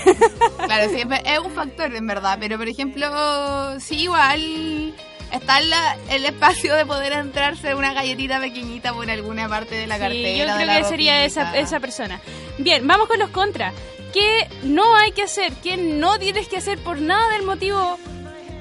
Claro, 0.66 0.90
sí, 0.94 1.02
es 1.24 1.38
un 1.38 1.50
factor 1.52 1.94
en 1.94 2.06
verdad, 2.06 2.36
pero 2.40 2.58
por 2.58 2.68
ejemplo, 2.68 3.78
sí, 3.80 4.02
igual 4.02 4.94
está 5.32 5.60
la- 5.60 5.96
el 6.10 6.24
espacio 6.24 6.74
de 6.74 6.86
poder 6.86 7.12
entrarse 7.12 7.74
una 7.74 7.92
galletita 7.92 8.40
pequeñita 8.40 8.92
por 8.92 9.08
alguna 9.10 9.48
parte 9.48 9.74
de 9.74 9.86
la 9.86 9.96
Sí, 9.96 10.00
cartera. 10.00 10.36
yo 10.56 10.56
creo 10.64 10.78
que 10.82 10.84
sería 10.88 11.24
esa, 11.24 11.44
ropita. 11.44 11.58
esa 11.60 11.80
persona. 11.80 12.20
Bien, 12.58 12.86
vamos 12.86 13.08
con 13.08 13.18
los 13.18 13.30
contras. 13.30 13.72
¿Qué 14.12 14.48
no 14.64 14.96
hay 14.96 15.12
que 15.12 15.22
hacer? 15.22 15.52
¿Qué 15.62 15.76
no 15.76 16.18
tienes 16.18 16.48
que 16.48 16.56
hacer 16.56 16.78
por 16.78 17.00
nada 17.00 17.28
del 17.30 17.42
motivo 17.44 17.98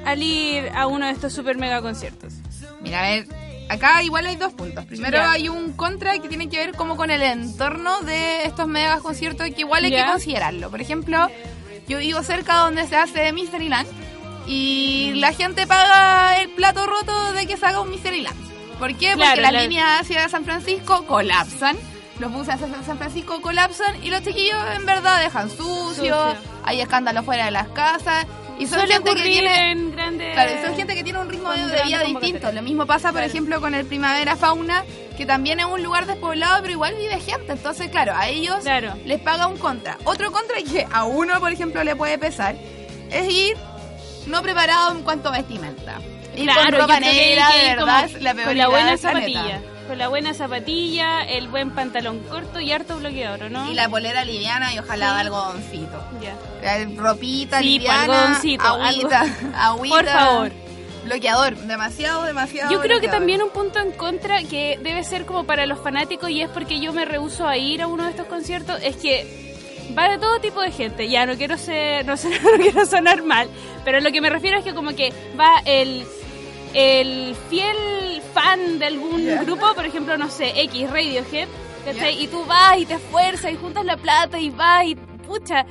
al 0.06 0.22
ir 0.22 0.70
a 0.76 0.86
uno 0.88 1.08
de 1.08 1.12
estos 1.14 1.34
super 1.34 1.58
mega 1.58 1.82
conciertos? 1.82 2.34
Mira, 2.82 3.00
a 3.00 3.10
ver, 3.10 3.28
acá 3.68 4.04
igual 4.04 4.28
hay 4.28 4.36
dos 4.36 4.54
puntos. 4.54 4.86
Primero 4.86 5.18
Ya. 5.18 5.32
hay 5.32 5.50
un 5.50 5.74
contra 5.74 6.18
que 6.20 6.30
tiene 6.30 6.50
que 6.50 6.58
ver 6.58 6.76
como 6.76 6.96
con 6.96 7.10
el 7.10 7.22
entorno 7.24 8.00
de 8.02 8.44
estos 8.46 8.68
megas 8.68 9.02
conciertos 9.02 9.48
que 9.50 9.62
igual 9.62 9.86
hay 9.86 9.92
Ya. 9.92 10.06
que 10.06 10.12
considerarlo. 10.12 10.70
Por 10.70 10.82
ejemplo, 10.82 11.28
yo 11.88 11.98
vivo 11.98 12.22
cerca 12.22 12.58
donde 12.58 12.86
se 12.86 12.96
hace 12.96 13.34
Mysteryland 13.34 13.88
y 14.52 15.14
la 15.16 15.32
gente 15.32 15.68
paga 15.68 16.42
el 16.42 16.50
plato 16.50 16.88
roto 16.88 17.34
de 17.34 17.46
que 17.46 17.56
se 17.56 17.66
haga 17.68 17.82
un 17.82 17.90
Mysteryland. 17.92 18.36
¿Por 18.80 18.90
qué? 18.96 19.14
Claro, 19.14 19.20
Porque 19.32 19.42
las 19.42 19.54
la- 19.54 19.62
líneas 19.62 20.02
hacia 20.02 20.28
San 20.28 20.44
Francisco 20.44 21.06
colapsan. 21.06 21.78
Los 22.18 22.32
buses 22.34 22.56
hacia 22.56 22.68
San 22.84 22.98
Francisco 22.98 23.42
colapsan 23.42 24.04
y 24.04 24.10
los 24.10 24.24
chiquillos 24.24 24.58
en 24.76 24.86
verdad 24.86 25.22
dejan 25.22 25.50
sucio, 25.50 25.94
Sucio. 25.94 26.36
hay 26.66 26.82
escándalos 26.82 27.24
fuera 27.26 27.46
de 27.46 27.52
las 27.52 27.68
casas 27.70 28.26
y 28.58 28.66
son 28.66 28.80
Suele 28.80 28.96
gente 28.96 29.16
que 29.16 29.22
tiene 29.24 29.72
en 29.72 29.92
grandes... 29.92 30.34
Claro, 30.34 30.52
son 30.66 30.76
gente 30.76 30.96
que 30.96 31.04
tiene 31.04 31.20
un 31.20 31.30
ritmo 31.30 31.52
de, 31.52 31.84
vida 31.84 32.04
distinto. 32.04 32.52
Lo 32.52 32.62
mismo 32.62 32.86
pasa, 32.88 33.10
por 33.10 33.20
Claro. 33.20 33.28
ejemplo, 33.28 33.62
con 33.62 33.74
el 33.76 33.86
Primavera 33.86 34.36
Fauna, 34.36 34.84
que 35.16 35.26
también 35.26 35.60
es 35.62 35.66
un 35.68 35.82
lugar 35.84 36.08
despoblado, 36.08 36.58
pero 36.62 36.74
igual 36.74 36.96
vive 36.96 37.20
gente. 37.22 37.54
Entonces, 37.54 37.90
claro, 37.90 38.14
a 38.18 38.28
ellos 38.28 38.58
Claro. 38.64 38.96
les 39.06 39.22
paga 39.22 39.48
un 39.48 39.58
contra. 39.58 39.98
Otro 40.04 40.32
contra 40.34 40.58
que 40.58 40.86
a 40.92 41.06
uno, 41.06 41.40
por 41.40 41.52
ejemplo, 41.54 41.84
le 41.86 41.96
puede 41.96 42.18
pesar 42.18 42.56
es 43.12 43.32
ir 43.34 43.56
no 44.30 44.42
preparado 44.42 44.92
en 44.96 45.04
cuanto 45.04 45.30
a 45.30 45.34
vestimenta. 45.34 45.98
Ir 46.36 46.44
Claro, 46.46 46.64
con 46.72 46.80
ropa 46.82 47.00
negra, 47.00 47.50
de 47.50 47.76
verdad, 47.76 48.06
como 48.10 48.24
la 48.24 48.34
peor 48.34 48.48
Con 48.48 48.58
la 48.58 48.68
buena 48.68 48.98
planeta. 48.98 49.10
zapatilla. 49.10 49.62
Con 49.88 49.98
la 49.98 50.08
buena 50.08 50.34
zapatilla, 50.36 51.22
el 51.24 51.48
buen 51.48 51.72
pantalón 51.72 52.20
corto 52.20 52.60
y 52.60 52.72
harto 52.72 52.98
bloqueador, 52.98 53.44
¿o 53.44 53.50
¿no? 53.50 53.72
Y 53.72 53.74
la 53.74 53.90
polera 53.90 54.24
liviana 54.24 54.72
y 54.74 54.80
ojalá 54.80 55.14
Sí. 55.16 55.20
algodoncito. 55.22 56.04
Ya. 56.22 56.36
Ropita 56.96 57.60
Sí, 57.60 57.64
pues, 57.64 57.66
liviana, 57.66 58.02
algodoncito, 58.04 58.64
agüita, 58.68 59.26
agüita. 59.56 59.96
Por 59.96 60.06
favor. 60.06 60.52
bloqueador, 61.06 61.56
demasiado, 61.58 62.24
demasiado. 62.24 62.72
Yo 62.72 62.82
creo 62.82 63.02
que 63.02 63.08
también 63.08 63.42
un 63.42 63.50
punto 63.50 63.80
en 63.80 63.92
contra 63.94 64.44
que 64.44 64.78
debe 64.84 65.04
ser 65.04 65.26
como 65.26 65.46
para 65.46 65.66
los 65.66 65.80
fanáticos 65.80 66.30
y 66.30 66.42
es 66.44 66.50
porque 66.50 66.80
yo 66.80 66.94
me 66.94 67.06
rehuso 67.06 67.48
a 67.48 67.58
ir 67.58 67.82
a 67.82 67.88
uno 67.88 68.04
de 68.04 68.12
estos 68.12 68.28
conciertos 68.28 68.80
es 68.84 68.96
que 68.98 69.49
va 69.98 70.10
de 70.10 70.18
todo 70.18 70.40
tipo 70.40 70.62
de 70.62 70.72
gente. 70.72 71.10
Ya 71.10 71.26
no 71.26 71.36
quiero 71.36 71.58
ser, 71.58 72.06
no, 72.06 72.18
sé, 72.18 72.30
no 72.44 72.52
quiero 72.62 72.86
sonar 72.86 73.24
mal, 73.24 73.50
pero 73.86 74.00
lo 74.00 74.12
que 74.12 74.22
me 74.22 74.30
refiero 74.30 74.58
es 74.58 74.64
que 74.64 74.74
como 74.74 74.96
que 74.96 75.14
va 75.40 75.62
el 75.66 76.06
el 76.74 77.36
fiel 77.50 78.22
fan 78.34 78.78
de 78.80 78.86
algún 78.86 79.26
grupo, 79.44 79.74
por 79.74 79.86
ejemplo, 79.86 80.18
no 80.18 80.30
sé, 80.30 80.54
X 80.64 80.90
Radiohead. 80.90 81.48
Ya. 81.96 82.12
Y 82.12 82.28
tú 82.28 82.46
vas 82.46 82.78
y 82.78 82.86
te 82.86 82.94
esfuerzas 82.96 83.52
y 83.52 83.56
juntas 83.56 83.84
la 83.86 83.98
plata 83.98 84.38
y 84.40 84.52
vas 84.52 84.86
y 84.86 84.94
pucha, 84.96 85.66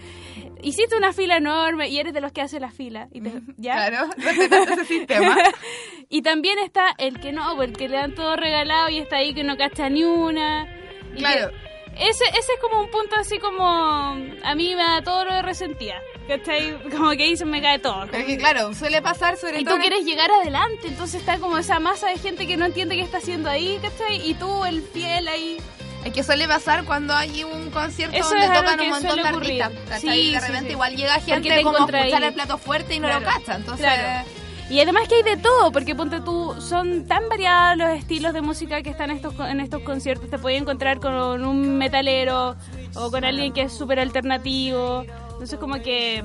hiciste 0.62 0.96
una 0.96 1.12
fila 1.12 1.36
enorme 1.36 1.88
y 1.88 1.98
eres 2.00 2.12
de 2.12 2.20
los 2.20 2.32
que 2.32 2.40
hace 2.40 2.58
la 2.58 2.72
fila 2.72 3.06
y 3.12 3.20
te- 3.20 3.30
¿ya? 3.56 3.74
Claro, 3.88 4.08
ese 4.16 4.84
sistema. 4.86 5.36
Y 6.10 6.22
también 6.22 6.58
está 6.58 6.94
el 6.96 7.20
que 7.20 7.32
no, 7.32 7.62
el 7.62 7.74
que 7.74 7.86
le 7.86 7.98
dan 7.98 8.14
todo 8.14 8.34
regalado 8.34 8.88
y 8.88 8.98
está 8.98 9.16
ahí 9.18 9.34
que 9.34 9.44
no 9.44 9.58
cacha 9.58 9.90
ni 9.90 10.02
una. 10.04 10.66
Y 11.14 11.18
Claro. 11.18 11.50
Que- 11.98 12.08
ese, 12.08 12.24
ese 12.24 12.38
es 12.52 12.60
como 12.60 12.80
un 12.80 12.90
punto 12.90 13.16
así 13.16 13.38
como 13.38 13.66
a 13.66 14.54
mí 14.54 14.74
me 14.74 14.82
da 14.82 15.02
todo 15.02 15.24
lo 15.24 15.34
de 15.34 15.42
resentida. 15.42 16.00
¿Cachai? 16.28 16.78
Como 16.90 17.10
que 17.12 17.22
ahí 17.24 17.36
se 17.36 17.44
me 17.46 17.60
cae 17.62 17.78
todo. 17.78 18.06
Porque 18.10 18.36
claro, 18.36 18.74
suele 18.74 19.00
pasar 19.02 19.36
sobre 19.38 19.60
Y 19.60 19.64
todo. 19.64 19.76
tú 19.76 19.80
quieres 19.80 20.04
llegar 20.04 20.30
adelante, 20.30 20.88
entonces 20.88 21.20
está 21.20 21.38
como 21.38 21.56
esa 21.58 21.80
masa 21.80 22.08
de 22.08 22.18
gente 22.18 22.46
que 22.46 22.56
no 22.58 22.66
entiende 22.66 22.96
qué 22.96 23.02
está 23.02 23.18
haciendo 23.18 23.48
ahí, 23.48 23.78
¿cachai? 23.80 24.28
Y 24.28 24.34
tú, 24.34 24.64
el 24.64 24.82
fiel 24.82 25.26
ahí. 25.28 25.56
Es 26.04 26.12
que 26.12 26.22
suele 26.22 26.46
pasar 26.46 26.84
cuando 26.84 27.12
hay 27.14 27.42
un 27.44 27.70
concierto 27.70 28.16
Eso 28.16 28.28
donde 28.28 28.44
es 28.44 28.52
tocan 28.52 28.76
que 28.78 28.84
un 28.84 28.90
montón 28.90 29.16
de 29.16 29.28
artistas. 29.28 30.00
Sí, 30.00 30.08
y 30.08 30.32
de 30.34 30.40
sí, 30.40 30.46
repente 30.46 30.66
sí. 30.68 30.72
igual 30.72 30.96
llega 30.96 31.14
gente 31.20 31.48
te 31.48 31.62
como 31.62 31.76
a 31.78 31.80
escuchar 31.98 32.22
el 32.22 32.34
plato 32.34 32.58
fuerte 32.58 32.94
y 32.94 33.00
no 33.00 33.08
Claro. 33.08 33.24
lo 33.24 33.26
cacha. 33.32 33.54
Entonces, 33.56 33.86
Claro. 33.86 34.28
Y 34.70 34.80
además 34.80 35.08
que 35.08 35.16
hay 35.16 35.22
de 35.22 35.38
todo, 35.38 35.72
porque 35.72 35.94
ponte 35.94 36.20
tú, 36.20 36.54
son 36.60 37.06
tan 37.06 37.28
variados 37.30 37.78
los 37.78 37.88
estilos 37.98 38.34
de 38.34 38.42
música 38.42 38.82
que 38.82 38.90
están 38.90 39.10
estos, 39.10 39.34
en 39.40 39.60
estos 39.60 39.82
conciertos. 39.82 40.28
Te 40.28 40.38
puedes 40.38 40.60
encontrar 40.60 41.00
con 41.00 41.14
un 41.44 41.78
metalero 41.78 42.54
o 42.94 43.10
con 43.10 43.24
alguien 43.24 43.52
que 43.54 43.62
es 43.62 43.72
súper 43.72 43.98
alternativo. 43.98 45.04
Entonces 45.32 45.58
como 45.58 45.80
que 45.80 46.22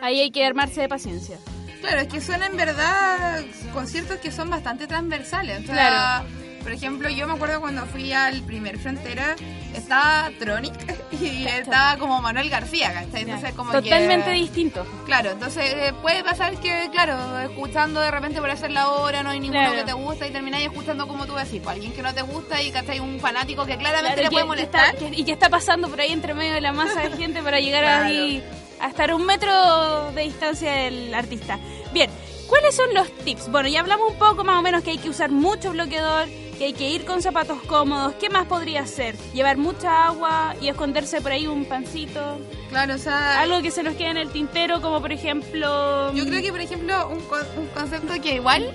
ahí 0.00 0.20
hay 0.20 0.30
que 0.30 0.44
armarse 0.46 0.82
de 0.82 0.88
paciencia. 0.88 1.38
claro, 1.80 2.00
es 2.02 2.08
que 2.08 2.20
son 2.20 2.42
en 2.44 2.56
verdad 2.56 3.40
conciertos 3.72 4.18
que 4.18 4.30
son 4.30 4.48
bastante 4.48 4.86
transversales. 4.86 5.62
O 5.62 5.66
sea, 5.66 5.74
Claro. 5.74 6.28
Por 6.62 6.70
ejemplo, 6.70 7.08
yo 7.08 7.26
me 7.26 7.32
acuerdo 7.34 7.60
cuando 7.60 7.84
fui 7.86 8.12
al 8.12 8.40
primer 8.42 8.78
Frontera, 8.78 9.34
estaba 9.74 10.30
Tronic 10.38 10.72
y 11.20 11.44
estaba 11.46 11.96
como 11.98 12.20
Manuel 12.20 12.48
García, 12.50 12.92
¿cachai? 12.92 13.22
Entonces, 13.22 13.52
como 13.54 13.72
Totalmente 13.72 14.26
que... 14.30 14.36
distinto. 14.36 14.86
Claro, 15.06 15.30
entonces 15.30 15.64
eh, 15.66 15.92
puede 16.02 16.22
pasar 16.24 16.54
que, 16.56 16.88
claro, 16.92 17.38
escuchando 17.40 18.00
de 18.00 18.10
repente 18.10 18.40
por 18.40 18.50
hacer 18.50 18.70
la 18.70 18.88
hora, 18.90 19.22
no 19.22 19.30
hay 19.30 19.40
ninguno 19.40 19.60
Claro. 19.62 19.76
que 19.76 19.84
te 19.84 19.92
gusta 19.92 20.26
y 20.26 20.30
termináis 20.30 20.66
escuchando 20.66 21.06
como 21.08 21.26
tú 21.26 21.34
decís, 21.34 21.60
pues, 21.62 21.74
alguien 21.76 21.92
que 21.92 22.02
no 22.02 22.12
te 22.14 22.22
gusta 22.22 22.60
y 22.62 22.70
que 22.72 23.00
un 23.00 23.20
fanático 23.20 23.64
que 23.64 23.76
claramente 23.76 24.14
Claro, 24.20 24.28
le 24.28 24.30
puede 24.30 24.44
molestar. 24.44 24.94
está- 24.94 25.08
y 25.08 25.24
que 25.24 25.32
está 25.32 25.48
pasando 25.48 25.88
por 25.88 26.00
ahí 26.00 26.12
entre 26.12 26.34
medio 26.34 26.52
de 26.54 26.60
la 26.60 26.72
masa 26.72 27.00
de 27.00 27.10
gente 27.16 27.42
para 27.42 27.60
llegar 27.60 27.82
Claro. 27.84 28.04
ahí 28.06 28.42
a 28.80 28.88
estar 28.88 29.14
un 29.14 29.24
metro 29.24 30.10
de 30.12 30.22
distancia 30.22 30.72
del 30.72 31.14
artista. 31.14 31.58
Bien, 31.92 32.10
¿cuáles 32.48 32.74
son 32.74 32.92
los 32.94 33.10
tips? 33.24 33.50
Bueno, 33.50 33.68
ya 33.68 33.80
hablamos 33.80 34.10
un 34.10 34.18
poco 34.18 34.44
más 34.44 34.56
o 34.58 34.62
menos 34.62 34.82
que 34.82 34.90
hay 34.90 34.98
que 34.98 35.08
usar 35.08 35.30
mucho 35.30 35.70
bloqueador, 35.70 36.26
que 36.62 36.66
hay 36.66 36.72
que 36.74 36.88
ir 36.90 37.04
con 37.04 37.20
zapatos 37.20 37.60
cómodos. 37.62 38.14
¿Qué 38.20 38.30
más 38.30 38.46
podría 38.46 38.82
hacer? 38.82 39.16
Llevar 39.34 39.56
mucha 39.56 40.06
agua 40.06 40.54
y 40.60 40.68
esconderse 40.68 41.20
por 41.20 41.32
ahí 41.32 41.48
un 41.48 41.64
pancito. 41.64 42.38
Claro, 42.68 42.94
o 42.94 42.98
sea, 42.98 43.40
Algo 43.40 43.60
que 43.62 43.72
se 43.72 43.82
nos 43.82 43.96
quede 43.96 44.10
en 44.10 44.16
el 44.16 44.30
tintero, 44.30 44.80
como 44.80 45.00
por 45.00 45.10
ejemplo... 45.10 46.12
yo 46.14 46.24
creo 46.24 46.40
que, 46.40 46.52
por 46.52 46.60
ejemplo, 46.60 47.08
un, 47.08 47.18
un 47.60 47.66
concepto 47.74 48.12
que 48.22 48.36
igual 48.36 48.72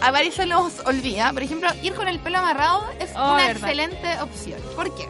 a 0.00 0.12
varios 0.12 0.36
se 0.36 0.46
nos 0.46 0.78
olvida, 0.86 1.32
por 1.32 1.42
ejemplo, 1.42 1.68
ir 1.82 1.94
con 1.94 2.06
el 2.06 2.20
pelo 2.20 2.38
amarrado 2.38 2.86
es 3.00 3.10
Oh, 3.16 3.24
una 3.34 3.48
verdad. 3.48 3.50
excelente 3.68 4.20
opción. 4.22 4.60
¿Por 4.76 4.94
qué? 4.94 5.08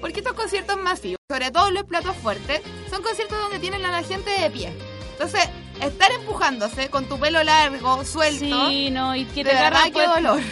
Porque 0.00 0.20
estos 0.20 0.32
conciertos 0.32 0.78
masivos, 0.78 1.18
sobre 1.28 1.50
todo 1.50 1.70
los 1.70 1.84
platos 1.84 2.16
fuertes, 2.16 2.62
son 2.88 3.02
conciertos 3.02 3.38
donde 3.38 3.58
tienen 3.58 3.84
a 3.84 3.90
la 3.90 4.02
gente 4.02 4.30
de 4.30 4.50
pie. 4.50 4.72
Entonces, 5.12 5.46
estar 5.82 6.10
empujándose 6.12 6.88
con 6.88 7.04
tu 7.04 7.18
pelo 7.18 7.44
largo, 7.44 8.06
suelto, 8.06 8.68
Sí, 8.70 8.90
no, 8.90 9.14
y 9.14 9.26
que 9.26 9.44
te 9.44 9.50
agarra... 9.50 9.82
qué 9.92 10.06
dolor. 10.06 10.40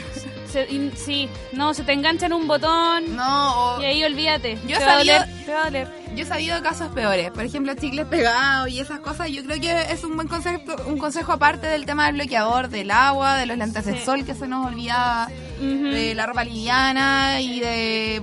se- 0.54 0.72
y- 0.72 0.90
sí, 0.96 1.28
no, 1.52 1.74
se 1.74 1.82
te 1.84 1.92
engancha 1.92 2.26
en 2.26 2.32
un 2.32 2.46
botón 2.46 3.14
No, 3.16 3.76
o- 3.76 3.82
y 3.82 3.84
ahí 3.86 4.04
olvídate. 4.04 4.56
Yo 4.66 4.78
te 4.78 4.84
va 4.84 4.92
a 4.94 4.98
doler, 4.98 5.22
te 5.44 5.52
va 5.52 5.60
a 5.62 5.64
doler. 5.64 5.88
Yo 6.14 6.22
he 6.22 6.26
sabido 6.26 6.62
casos 6.62 6.88
peores, 6.94 7.30
por 7.32 7.44
ejemplo, 7.44 7.74
chicles 7.74 8.06
pegados 8.06 8.68
y 8.70 8.78
esas 8.80 9.00
cosas. 9.00 9.28
Yo 9.30 9.42
creo 9.44 9.60
que 9.60 9.92
es 9.92 10.04
un 10.04 10.14
buen 10.16 10.28
concepto, 10.28 10.76
un 10.86 10.96
consejo 10.96 11.32
aparte 11.32 11.66
del 11.66 11.84
tema 11.86 12.06
del 12.06 12.14
bloqueador, 12.14 12.68
del 12.68 12.90
agua, 12.92 13.36
de 13.36 13.46
los 13.46 13.58
lentes 13.58 13.84
de 13.84 14.00
sol 14.04 14.24
que 14.24 14.34
se 14.34 14.46
nos 14.46 14.64
olvidaba, 14.66 15.28
de 15.60 16.14
la 16.14 16.26
ropa 16.26 16.44
liviana 16.44 17.40
y 17.40 17.58
de 17.60 18.22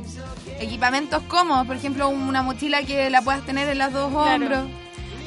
equipamientos 0.60 1.22
cómodos, 1.28 1.68
por 1.68 1.76
ejemplo, 1.76 2.08
una 2.10 2.42
mochila 2.44 2.84
que 2.84 3.10
la 3.10 3.22
puedas 3.22 3.46
tener 3.46 3.68
en 3.70 3.78
los 3.80 3.92
dos 3.92 4.12
Claro. 4.12 4.32
hombros. 4.34 4.64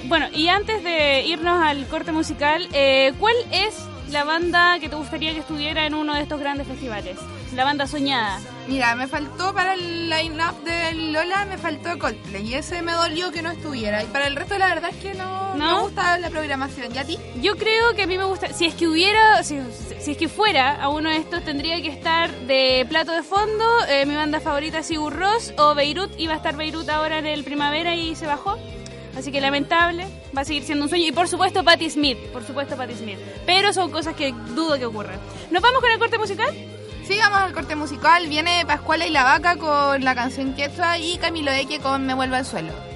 Bueno, 0.05 0.27
y 0.33 0.49
antes 0.49 0.83
de 0.85 1.25
irnos 1.27 1.63
al 1.63 1.87
corte 1.89 2.13
musical, 2.13 2.69
eh, 2.73 3.13
¿cuál 3.19 3.35
es 3.51 3.75
la 4.11 4.25
banda 4.25 4.79
que 4.81 4.89
te 4.89 4.97
gustaría 4.97 5.33
que 5.33 5.41
estuviera 5.41 5.87
en 5.87 5.95
uno 5.95 6.15
de 6.15 6.23
estos 6.23 6.39
grandes 6.41 6.67
festivales? 6.67 7.17
La 7.55 7.65
banda 7.65 7.87
soñada. 7.87 8.41
Mira, 8.67 8.95
me 8.97 9.07
faltó 9.07 9.53
para 9.55 9.75
el 9.75 10.09
line-up 10.09 10.65
de 10.65 10.95
Lola, 11.13 11.45
me 11.45 11.59
faltó 11.59 11.99
Coldplay 11.99 12.47
y 12.49 12.55
ese 12.55 12.83
me 12.83 12.93
dolió 12.93 13.31
que 13.31 13.43
no 13.43 13.51
estuviera. 13.51 14.03
Y 14.03 14.07
para 14.07 14.27
el 14.27 14.37
resto, 14.37 14.57
la 14.59 14.69
verdad 14.69 14.91
es 14.91 14.97
que 14.97 15.15
no, 15.15 15.55
¿No? 15.55 15.77
me 15.77 15.83
gusta 15.83 16.19
la 16.19 16.31
programación. 16.31 16.95
¿Y 16.95 16.99
a 16.99 17.05
ti? 17.05 17.19
Yo 17.41 17.57
creo 17.57 17.95
que 17.95 18.03
a 18.03 18.07
mí 18.07 18.17
me 18.19 18.25
gusta, 18.25 18.53
si 18.53 18.67
es 18.67 18.75
que 18.75 18.89
hubiera, 18.89 19.43
si, 19.43 19.61
si 20.01 20.13
es 20.13 20.17
que 20.17 20.29
fuera 20.29 20.81
a 20.83 20.89
uno 20.89 21.11
de 21.11 21.19
estos, 21.19 21.45
tendría 21.45 21.81
que 21.83 21.89
estar 21.89 22.31
de 22.31 22.87
plato 22.89 23.13
de 23.13 23.23
fondo, 23.23 23.65
eh, 23.89 24.07
mi 24.07 24.15
banda 24.15 24.41
favorita 24.41 24.79
es 24.79 24.87
Sigur 24.87 25.15
Rós 25.15 25.53
o 25.59 25.75
Beirut, 25.75 26.11
iba 26.19 26.33
a 26.33 26.37
estar 26.37 26.57
Beirut 26.57 26.89
ahora 26.89 27.19
en 27.19 27.27
el 27.27 27.45
primavera 27.45 27.95
y 27.95 28.15
se 28.17 28.27
bajó. 28.27 28.59
Así 29.17 29.31
que 29.31 29.41
lamentable, 29.41 30.07
va 30.37 30.43
a 30.43 30.45
seguir 30.45 30.65
siendo 30.65 30.85
un 30.85 30.89
sueño. 30.89 31.07
Y 31.07 31.13
por 31.13 31.29
supuesto 31.29 31.65
Patti 31.65 31.91
Smith, 31.91 32.19
por 32.33 32.45
supuesto 32.45 32.77
Patti 32.77 32.95
Smith. 32.95 33.19
Pero 33.47 33.73
son 33.73 33.91
cosas 33.91 34.15
que 34.15 34.33
dudo 34.55 34.79
que 34.79 34.87
ocurran. 34.87 35.19
¿Nos 35.51 35.63
vamos 35.63 35.81
con 35.81 35.91
el 35.91 35.99
corte 35.99 36.19
musical? 36.19 36.55
Sigamos 37.07 37.39
al 37.39 37.53
corte 37.53 37.77
musical. 37.77 38.27
Viene 38.29 38.65
Pascuala 38.67 39.07
y 39.07 39.11
la 39.11 39.25
Vaca 39.25 39.57
con 39.57 40.03
la 40.03 40.15
canción 40.15 40.55
Quechua 40.55 40.99
y 40.99 41.19
Camilo 41.19 41.53
Eque 41.53 41.79
con 41.79 42.07
Me 42.07 42.15
Vuelvo 42.15 42.37
al 42.37 42.47
Suelo. 42.47 42.94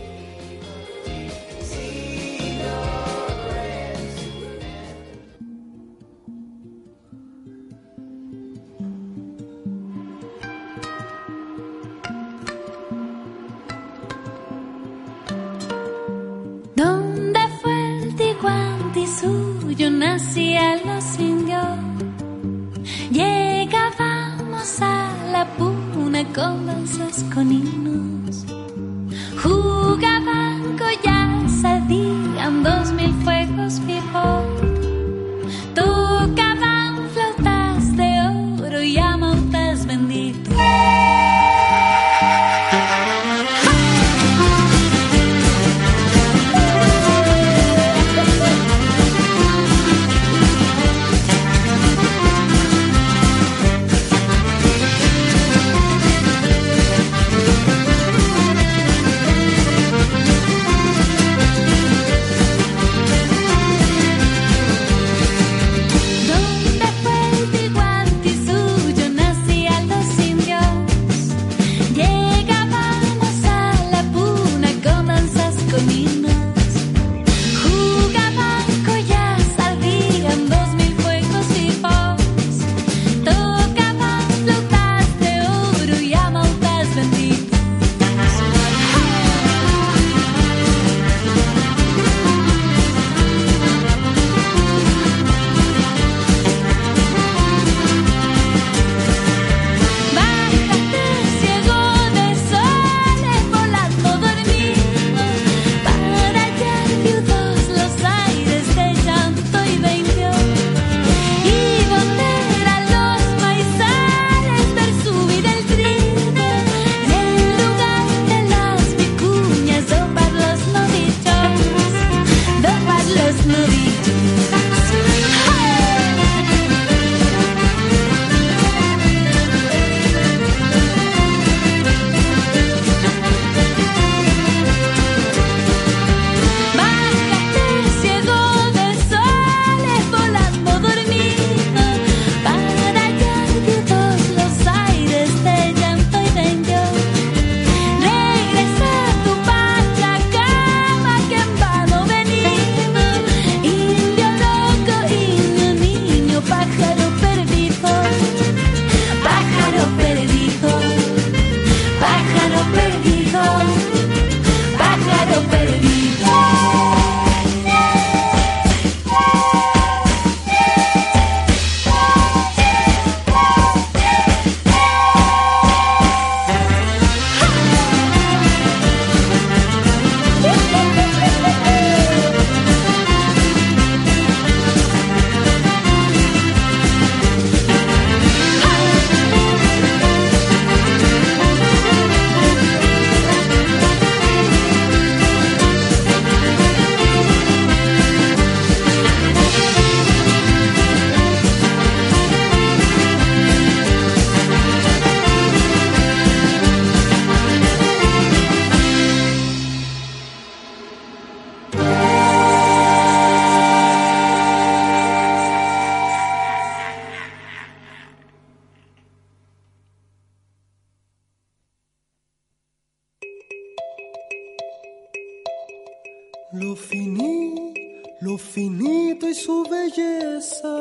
Lo 228.29 228.37
finito 228.37 229.26
y 229.26 229.35
su 229.35 229.64
belleza. 229.64 230.74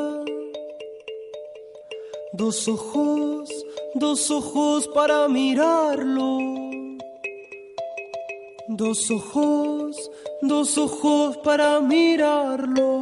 Dos 2.34 2.68
ojos, 2.68 3.48
dos 3.94 4.30
ojos 4.30 4.86
para 4.88 5.28
mirarlo. 5.28 6.28
Dos 8.68 9.10
ojos, 9.10 10.10
dos 10.42 10.76
ojos 10.76 11.38
para 11.38 11.80
mirarlo. 11.80 13.00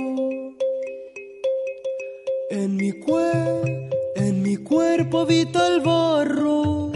En 2.51 2.76
mi 2.76 2.92
cue, 3.01 3.32
en 4.14 4.42
mi 4.42 4.57
cuerpo 4.59 5.20
habita 5.22 5.66
el 5.66 5.80
barro 5.80 6.92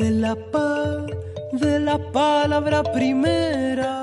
de 0.00 0.10
la 0.10 0.34
paz, 0.50 1.06
de 1.52 1.78
la 1.78 1.96
palabra 2.10 2.82
primera. 2.82 3.97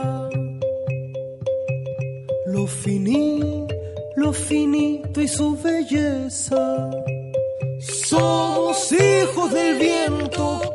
Lo 2.65 3.67
lo 4.15 4.33
finito 4.33 5.21
y 5.21 5.27
su 5.27 5.55
belleza. 5.55 6.89
Somos 7.79 8.91
hijos 8.91 9.51
del 9.51 9.77
viento, 9.77 10.74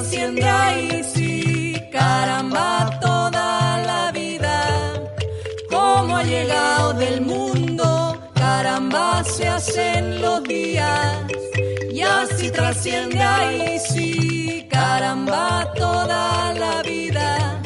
trasciende 0.00 0.42
ahí, 0.42 1.04
sí, 1.12 1.74
caramba, 1.92 2.98
toda 3.02 3.76
la 3.84 4.10
vida. 4.12 4.56
Como 5.68 6.16
ha 6.16 6.22
llegado 6.22 6.94
del 6.94 7.20
mundo, 7.20 8.18
caramba, 8.32 9.22
se 9.24 9.46
hacen 9.46 10.22
los 10.22 10.42
días. 10.44 11.18
Y 11.92 12.00
así 12.00 12.50
trasciende 12.50 13.20
ahí, 13.20 13.78
sí, 13.78 14.66
caramba, 14.70 15.70
toda 15.76 16.54
la 16.54 16.82
vida. 16.82 17.60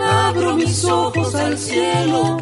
Abro 0.00 0.54
mis 0.54 0.84
ojos 0.84 1.34
al 1.34 1.58
cielo, 1.58 2.38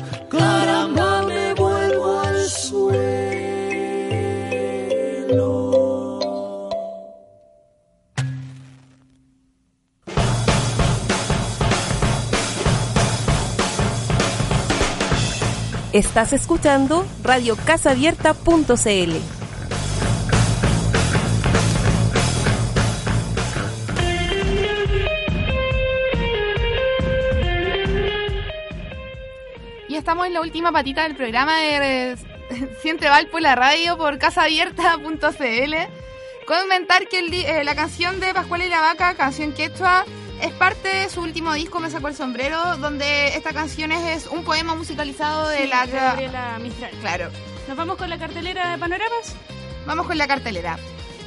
Estás 15.95 16.32
escuchando 16.32 17.07
Radio 17.22 17.55
Casaabierta.cl. 17.55 19.12
Y 29.88 29.95
estamos 29.95 30.26
en 30.26 30.32
la 30.34 30.40
última 30.40 30.72
patita 30.72 31.05
del 31.05 31.14
programa 31.14 31.61
de 31.61 32.18
Siempre 32.82 33.09
Valpo 33.09 33.38
la 33.38 33.55
radio 33.55 33.97
por 33.97 34.18
casaabierta.cl. 34.18 35.74
Comentar 36.45 37.07
que 37.07 37.20
eh, 37.20 37.62
la 37.62 37.76
canción 37.76 38.18
de 38.18 38.34
Pascual 38.34 38.62
y 38.62 38.68
la 38.68 38.80
Vaca, 38.80 39.14
canción 39.14 39.53
quechua, 39.53 40.05
es 40.41 40.53
parte 40.53 40.89
de 40.89 41.09
su 41.09 41.20
último 41.20 41.53
disco, 41.55 41.80
Me 41.80 41.91
sacó 41.91 42.09
el 42.09 42.14
sombrero, 42.14 42.76
donde 42.78 43.37
esta 43.37 43.53
canción 43.53 43.93
es, 43.93 44.24
es 44.24 44.30
un 44.30 44.45
poema 44.45 44.74
musicalizado 44.74 45.49
de 45.49 45.59
Sí, 45.62 45.66
la... 45.68 45.87
de 45.87 45.93
Gabriela 45.93 46.59
Mistral. 46.61 46.91
Claro. 47.01 47.30
¿Nos 47.68 47.76
vamos 47.76 47.97
con 47.97 48.11
la 48.11 48.18
cartelera 48.18 48.70
de 48.70 48.78
panoramas? 48.78 49.35
Vamos 49.87 50.07
con 50.07 50.18
la 50.18 50.26
cartelera. 50.26 50.78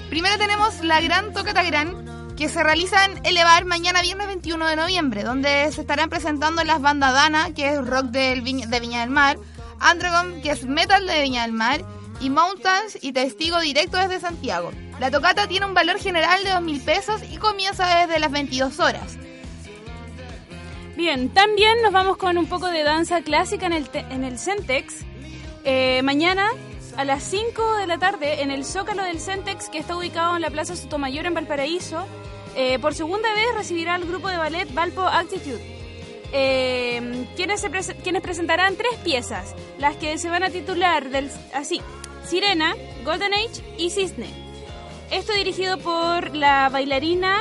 Primero 0.10 0.38
tenemos 0.38 0.82
la 0.84 1.02
Gran 1.02 1.34
Tocata 1.34 1.64
Gran, 1.64 2.36
que 2.36 2.50
se 2.50 2.64
realiza 2.64 3.04
en 3.06 3.26
Elevar 3.26 3.66
mañana 3.66 4.02
viernes 4.02 4.28
21 4.28 4.68
de 4.68 4.76
noviembre, 4.76 5.24
donde 5.24 5.72
se 5.72 5.82
estarán 5.82 6.10
presentando 6.10 6.64
las 6.64 6.82
bandas 6.82 7.14
Dana, 7.14 7.54
que 7.54 7.70
es 7.70 7.86
rock 7.86 8.06
del 8.06 8.44
de 8.44 8.80
Viña 8.80 9.02
del 9.02 9.10
Mar, 9.10 9.38
Andragon, 9.80 10.42
que 10.42 10.52
es 10.52 10.66
metal 10.66 11.08
de 11.08 11.22
Viña 11.24 11.42
del 11.42 11.52
Mar, 11.52 11.84
y 12.20 12.30
Mountains 12.30 12.98
y 13.02 13.12
Testigo 13.12 13.60
Directo 13.60 13.98
desde 13.98 14.20
Santiago. 14.20 14.72
La 15.00 15.12
tocata 15.12 15.48
tiene 15.48 15.66
un 15.66 15.74
valor 15.74 16.00
general 16.00 16.44
de 16.44 16.52
2.000 16.52 16.84
pesos 16.84 17.22
y 17.32 17.38
comienza 17.38 18.06
desde 18.06 18.20
las 18.20 18.32
22 18.32 18.80
horas. 18.80 19.18
Bien, 20.96 21.30
también 21.30 21.80
nos 21.84 21.92
vamos 21.92 22.18
con 22.18 22.40
un 22.40 22.48
poco 22.48 22.68
de 22.70 22.82
danza 22.82 23.22
clásica 23.22 23.68
en 23.68 23.74
el, 23.74 23.90
en 23.94 24.24
el 24.24 24.40
Centex. 24.40 25.06
Eh, 25.64 26.02
mañana 26.04 26.50
a 26.96 27.06
las 27.06 27.22
5 27.24 27.78
de 27.78 27.86
la 27.86 28.00
tarde 28.00 28.42
en 28.42 28.50
el 28.50 28.66
Zócalo 28.66 29.04
del 29.04 29.20
Centex, 29.20 29.70
que 29.70 29.78
está 29.78 29.96
ubicado 29.96 30.36
en 30.36 30.42
la 30.42 30.50
Plaza 30.50 30.76
Sotomayor 30.76 31.28
en 31.28 31.36
Valparaíso, 31.36 32.08
eh, 32.56 32.80
por 32.80 32.96
segunda 32.96 33.32
vez 33.36 33.46
recibirá 33.56 33.96
el 33.96 34.06
grupo 34.06 34.30
de 34.30 34.38
ballet 34.38 34.74
Valpo 34.74 35.04
Altitude. 35.04 35.62
Eh, 36.34 37.28
quienes, 37.36 37.64
quienes 38.04 38.22
presentarán 38.24 38.76
tres 38.76 38.96
piezas, 39.04 39.54
las 39.78 39.96
que 39.98 40.18
se 40.18 40.30
van 40.30 40.42
a 40.42 40.50
titular 40.50 41.12
del, 41.12 41.30
así, 41.54 41.80
Sirena, 42.26 42.76
Golden 43.06 43.36
Age 43.36 43.64
y 43.78 43.92
Cisne. 43.92 44.47
Esto 45.12 45.34
dirigido 45.34 45.78
por 45.78 46.36
la 46.36 46.68
bailarina 46.70 47.38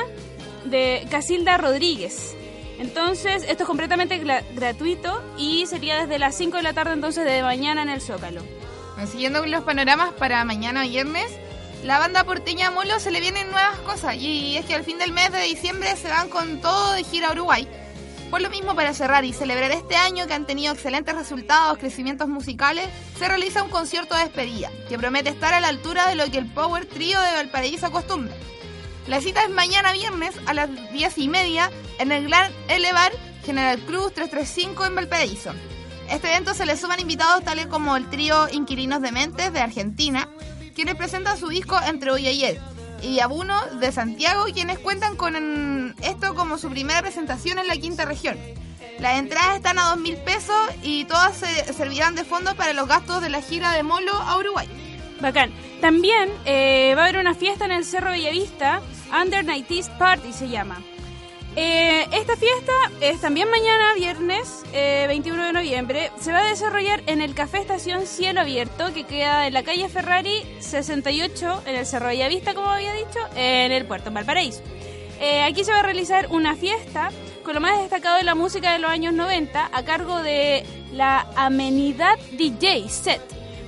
de 0.63 1.05
Casilda 1.11 1.57
Rodríguez. 1.57 2.35
Entonces, 2.79 3.43
esto 3.47 3.63
es 3.63 3.67
completamente 3.67 4.19
gratuito 4.55 5.21
y 5.37 5.65
sería 5.65 5.99
desde 5.99 6.17
las 6.17 6.35
5 6.35 6.57
de 6.57 6.63
la 6.63 6.73
tarde 6.73 6.93
entonces 6.93 7.25
de 7.25 7.41
mañana 7.41 7.81
en 7.81 7.89
el 7.89 8.01
Zócalo. 8.01 8.41
Siguiendo 9.11 9.45
los 9.45 9.63
panoramas 9.63 10.13
para 10.13 10.43
mañana 10.45 10.83
viernes, 10.83 11.31
la 11.83 11.99
banda 11.99 12.23
porteña 12.23 12.71
Molo 12.71 12.99
se 12.99 13.11
le 13.11 13.19
vienen 13.19 13.51
nuevas 13.51 13.77
cosas 13.79 14.15
y 14.15 14.57
es 14.57 14.65
que 14.65 14.73
al 14.73 14.83
fin 14.83 14.97
del 14.97 15.11
mes 15.11 15.31
de 15.31 15.41
diciembre 15.41 15.95
se 15.95 16.07
van 16.07 16.29
con 16.29 16.61
todo 16.61 16.93
de 16.93 17.03
gira 17.03 17.27
a 17.27 17.31
Uruguay. 17.33 17.67
Por 18.29 18.41
lo 18.41 18.49
mismo, 18.49 18.75
para 18.75 18.93
cerrar 18.93 19.23
y 19.23 19.31
celebrar 19.31 19.71
este 19.71 19.95
año 19.95 20.27
que 20.27 20.33
han 20.33 20.45
tenido 20.45 20.73
excelentes 20.73 21.15
resultados, 21.15 21.77
crecimientos 21.77 22.27
musicales, 22.27 22.85
se 23.17 23.27
realiza 23.27 23.63
un 23.63 23.69
concierto 23.69 24.15
de 24.15 24.23
despedida 24.23 24.69
que 24.89 24.97
promete 24.97 25.29
estar 25.29 25.53
a 25.53 25.61
la 25.61 25.69
altura 25.69 26.07
de 26.09 26.15
lo 26.15 26.29
que 26.29 26.37
el 26.37 26.51
Power 26.51 26.85
Trio 26.85 27.21
de 27.21 27.31
Valparaíso 27.31 27.85
acostumbra. 27.85 28.35
La 29.07 29.21
cita 29.21 29.43
es 29.43 29.49
mañana 29.49 29.93
viernes 29.93 30.35
a 30.45 30.53
las 30.53 30.69
10 30.91 31.17
y 31.19 31.29
media 31.29 31.71
en 31.99 32.11
el 32.11 32.27
Gran 32.27 32.51
Elevar 32.67 33.13
General 33.45 33.79
Cruz 33.79 34.13
335 34.13 34.85
en 34.85 34.95
Valparaíso. 34.95 35.53
Este 36.09 36.29
evento 36.29 36.53
se 36.53 36.65
le 36.65 36.75
suman 36.75 36.99
invitados 36.99 37.45
tales 37.45 37.67
como 37.67 37.95
el 37.95 38.09
trío 38.09 38.49
Inquilinos 38.49 39.01
Dementes 39.01 39.53
de 39.53 39.61
Argentina, 39.61 40.27
quienes 40.75 40.95
presentan 40.95 41.37
su 41.37 41.47
disco 41.47 41.79
Entre 41.87 42.11
hoy 42.11 42.23
y 42.23 42.27
ayer, 42.27 42.61
y 43.01 43.19
Abuno 43.19 43.59
de 43.79 43.91
Santiago, 43.91 44.45
quienes 44.53 44.79
cuentan 44.79 45.15
con 45.15 45.95
esto 46.01 46.35
como 46.35 46.57
su 46.57 46.69
primera 46.69 47.01
presentación 47.01 47.59
en 47.59 47.67
la 47.67 47.77
quinta 47.77 48.05
región. 48.05 48.37
Las 48.99 49.19
entradas 49.19 49.55
están 49.57 49.77
a 49.77 49.89
dos 49.89 49.97
mil 49.97 50.17
pesos 50.17 50.55
y 50.81 51.05
todas 51.05 51.37
se 51.37 51.73
servirán 51.73 52.15
de 52.15 52.23
fondo 52.23 52.55
para 52.55 52.73
los 52.73 52.87
gastos 52.87 53.21
de 53.21 53.29
la 53.29 53.41
gira 53.41 53.71
de 53.71 53.83
Molo 53.83 54.13
a 54.13 54.37
Uruguay. 54.37 54.67
Bacán. 55.21 55.51
También 55.81 56.29
eh, 56.45 56.93
va 56.95 57.03
a 57.03 57.05
haber 57.05 57.19
una 57.19 57.35
fiesta 57.35 57.65
en 57.65 57.71
el 57.71 57.85
Cerro 57.85 58.11
Bellavista, 58.11 58.81
Under 59.21 59.45
90 59.45 59.97
Party 59.97 60.33
se 60.33 60.49
llama. 60.49 60.81
Eh, 61.59 62.07
esta 62.11 62.35
fiesta 62.37 62.71
es 63.01 63.19
también 63.19 63.49
mañana, 63.49 63.95
viernes 63.95 64.63
eh, 64.73 65.05
21 65.07 65.43
de 65.47 65.53
noviembre. 65.53 66.11
Se 66.19 66.31
va 66.31 66.39
a 66.41 66.49
desarrollar 66.49 67.01
en 67.07 67.19
el 67.19 67.33
Café 67.33 67.57
Estación 67.57 68.05
Cielo 68.05 68.41
Abierto, 68.41 68.93
que 68.93 69.05
queda 69.05 69.47
en 69.47 69.53
la 69.53 69.63
calle 69.63 69.89
Ferrari 69.89 70.43
68, 70.59 71.63
en 71.65 71.75
el 71.75 71.85
Cerro 71.87 72.07
Bellavista, 72.09 72.53
como 72.53 72.69
había 72.69 72.93
dicho, 72.93 73.19
en 73.35 73.71
el 73.71 73.85
puerto 73.85 74.11
Valparaíso. 74.11 74.61
Eh, 75.19 75.41
aquí 75.41 75.63
se 75.63 75.71
va 75.71 75.79
a 75.79 75.83
realizar 75.83 76.27
una 76.29 76.55
fiesta 76.55 77.09
con 77.43 77.55
lo 77.55 77.59
más 77.61 77.79
destacado 77.81 78.17
de 78.17 78.23
la 78.23 78.35
música 78.35 78.73
de 78.73 78.77
los 78.79 78.91
años 78.91 79.13
90 79.15 79.71
a 79.73 79.83
cargo 79.83 80.21
de 80.21 80.63
la 80.93 81.27
Amenidad 81.35 82.19
DJ 82.33 82.87
Set, 82.87 83.21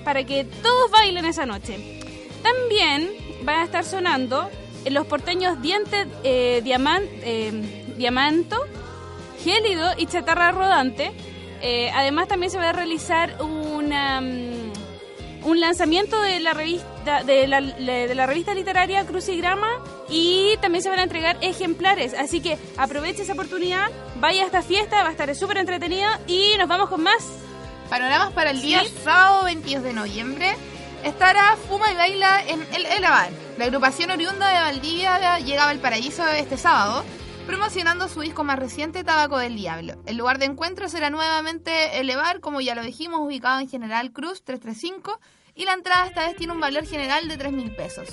para 0.03 0.23
que 0.25 0.43
todos 0.43 0.91
bailen 0.91 1.25
esa 1.25 1.47
noche. 1.47 1.99
También 2.43 3.09
van 3.41 3.61
a 3.61 3.63
estar 3.63 3.83
sonando 3.83 4.47
los 4.89 5.07
porteños 5.07 5.59
Dientes 5.61 6.07
eh, 6.23 6.61
Diaman- 6.63 7.07
eh, 7.23 7.78
Diamanto, 7.99 8.57
Gélido 9.43 9.91
y 9.97 10.07
Chatarra 10.07 10.51
Rodante. 10.51 11.11
Eh, 11.61 11.91
además 11.93 12.27
también 12.29 12.49
se 12.51 12.57
va 12.57 12.69
a 12.69 12.73
realizar 12.73 13.41
una, 13.41 14.21
mm, 14.21 14.71
un 15.43 15.59
lanzamiento 15.59 16.19
de 16.21 16.39
la 16.39 16.53
revista 16.53 17.23
de 17.23 17.47
la, 17.47 17.61
de 17.61 18.13
la 18.15 18.25
revista 18.25 18.53
literaria 18.53 19.05
Crucigrama 19.05 19.67
y 20.09 20.55
también 20.61 20.81
se 20.83 20.89
van 20.89 20.99
a 20.99 21.03
entregar 21.03 21.37
ejemplares. 21.41 22.13
Así 22.13 22.39
que 22.41 22.57
aproveche 22.77 23.23
esa 23.23 23.33
oportunidad, 23.33 23.89
vaya 24.15 24.43
a 24.43 24.45
esta 24.45 24.61
fiesta, 24.61 25.03
va 25.03 25.09
a 25.09 25.11
estar 25.11 25.33
súper 25.35 25.57
entretenida 25.57 26.19
y 26.27 26.53
nos 26.57 26.67
vamos 26.67 26.89
con 26.89 27.03
más. 27.03 27.23
Panoramas 27.89 28.31
para 28.33 28.51
el 28.51 28.61
día 28.61 28.81
Sí. 28.83 28.93
sábado 29.03 29.43
22 29.45 29.83
de 29.83 29.93
noviembre. 29.93 30.55
estará 31.03 31.55
Fuma 31.67 31.89
y 31.91 31.95
Baila 31.95 32.43
en 32.45 32.59
el 32.73 32.85
Elevar. 32.85 33.29
La 33.57 33.65
agrupación 33.65 34.11
oriunda 34.11 34.49
de 34.49 34.59
Valdivia 34.59 35.39
llegaba 35.39 35.71
al 35.71 35.79
paraíso 35.79 36.27
este 36.27 36.57
sábado, 36.57 37.05
promocionando 37.49 38.07
su 38.07 38.21
disco 38.21 38.43
más 38.43 38.59
reciente, 38.59 39.03
Tabaco 39.03 39.39
del 39.39 39.55
Diablo. 39.55 39.95
El 40.05 40.17
lugar 40.17 40.37
de 40.37 40.45
encuentro 40.45 40.87
será 40.87 41.09
nuevamente 41.09 41.99
Elevar, 41.99 42.41
como 42.41 42.61
ya 42.61 42.75
lo 42.75 42.83
dijimos, 42.83 43.21
ubicado 43.21 43.59
en 43.59 43.67
General 43.67 44.11
Cruz 44.11 44.43
335, 44.43 45.19
y 45.55 45.65
la 45.65 45.73
entrada 45.73 46.05
esta 46.05 46.27
vez 46.27 46.35
tiene 46.35 46.53
un 46.53 46.59
valor 46.59 46.85
general 46.85 47.27
de 47.27 47.37
3 47.37 47.51
mil 47.51 47.75
pesos. 47.75 48.07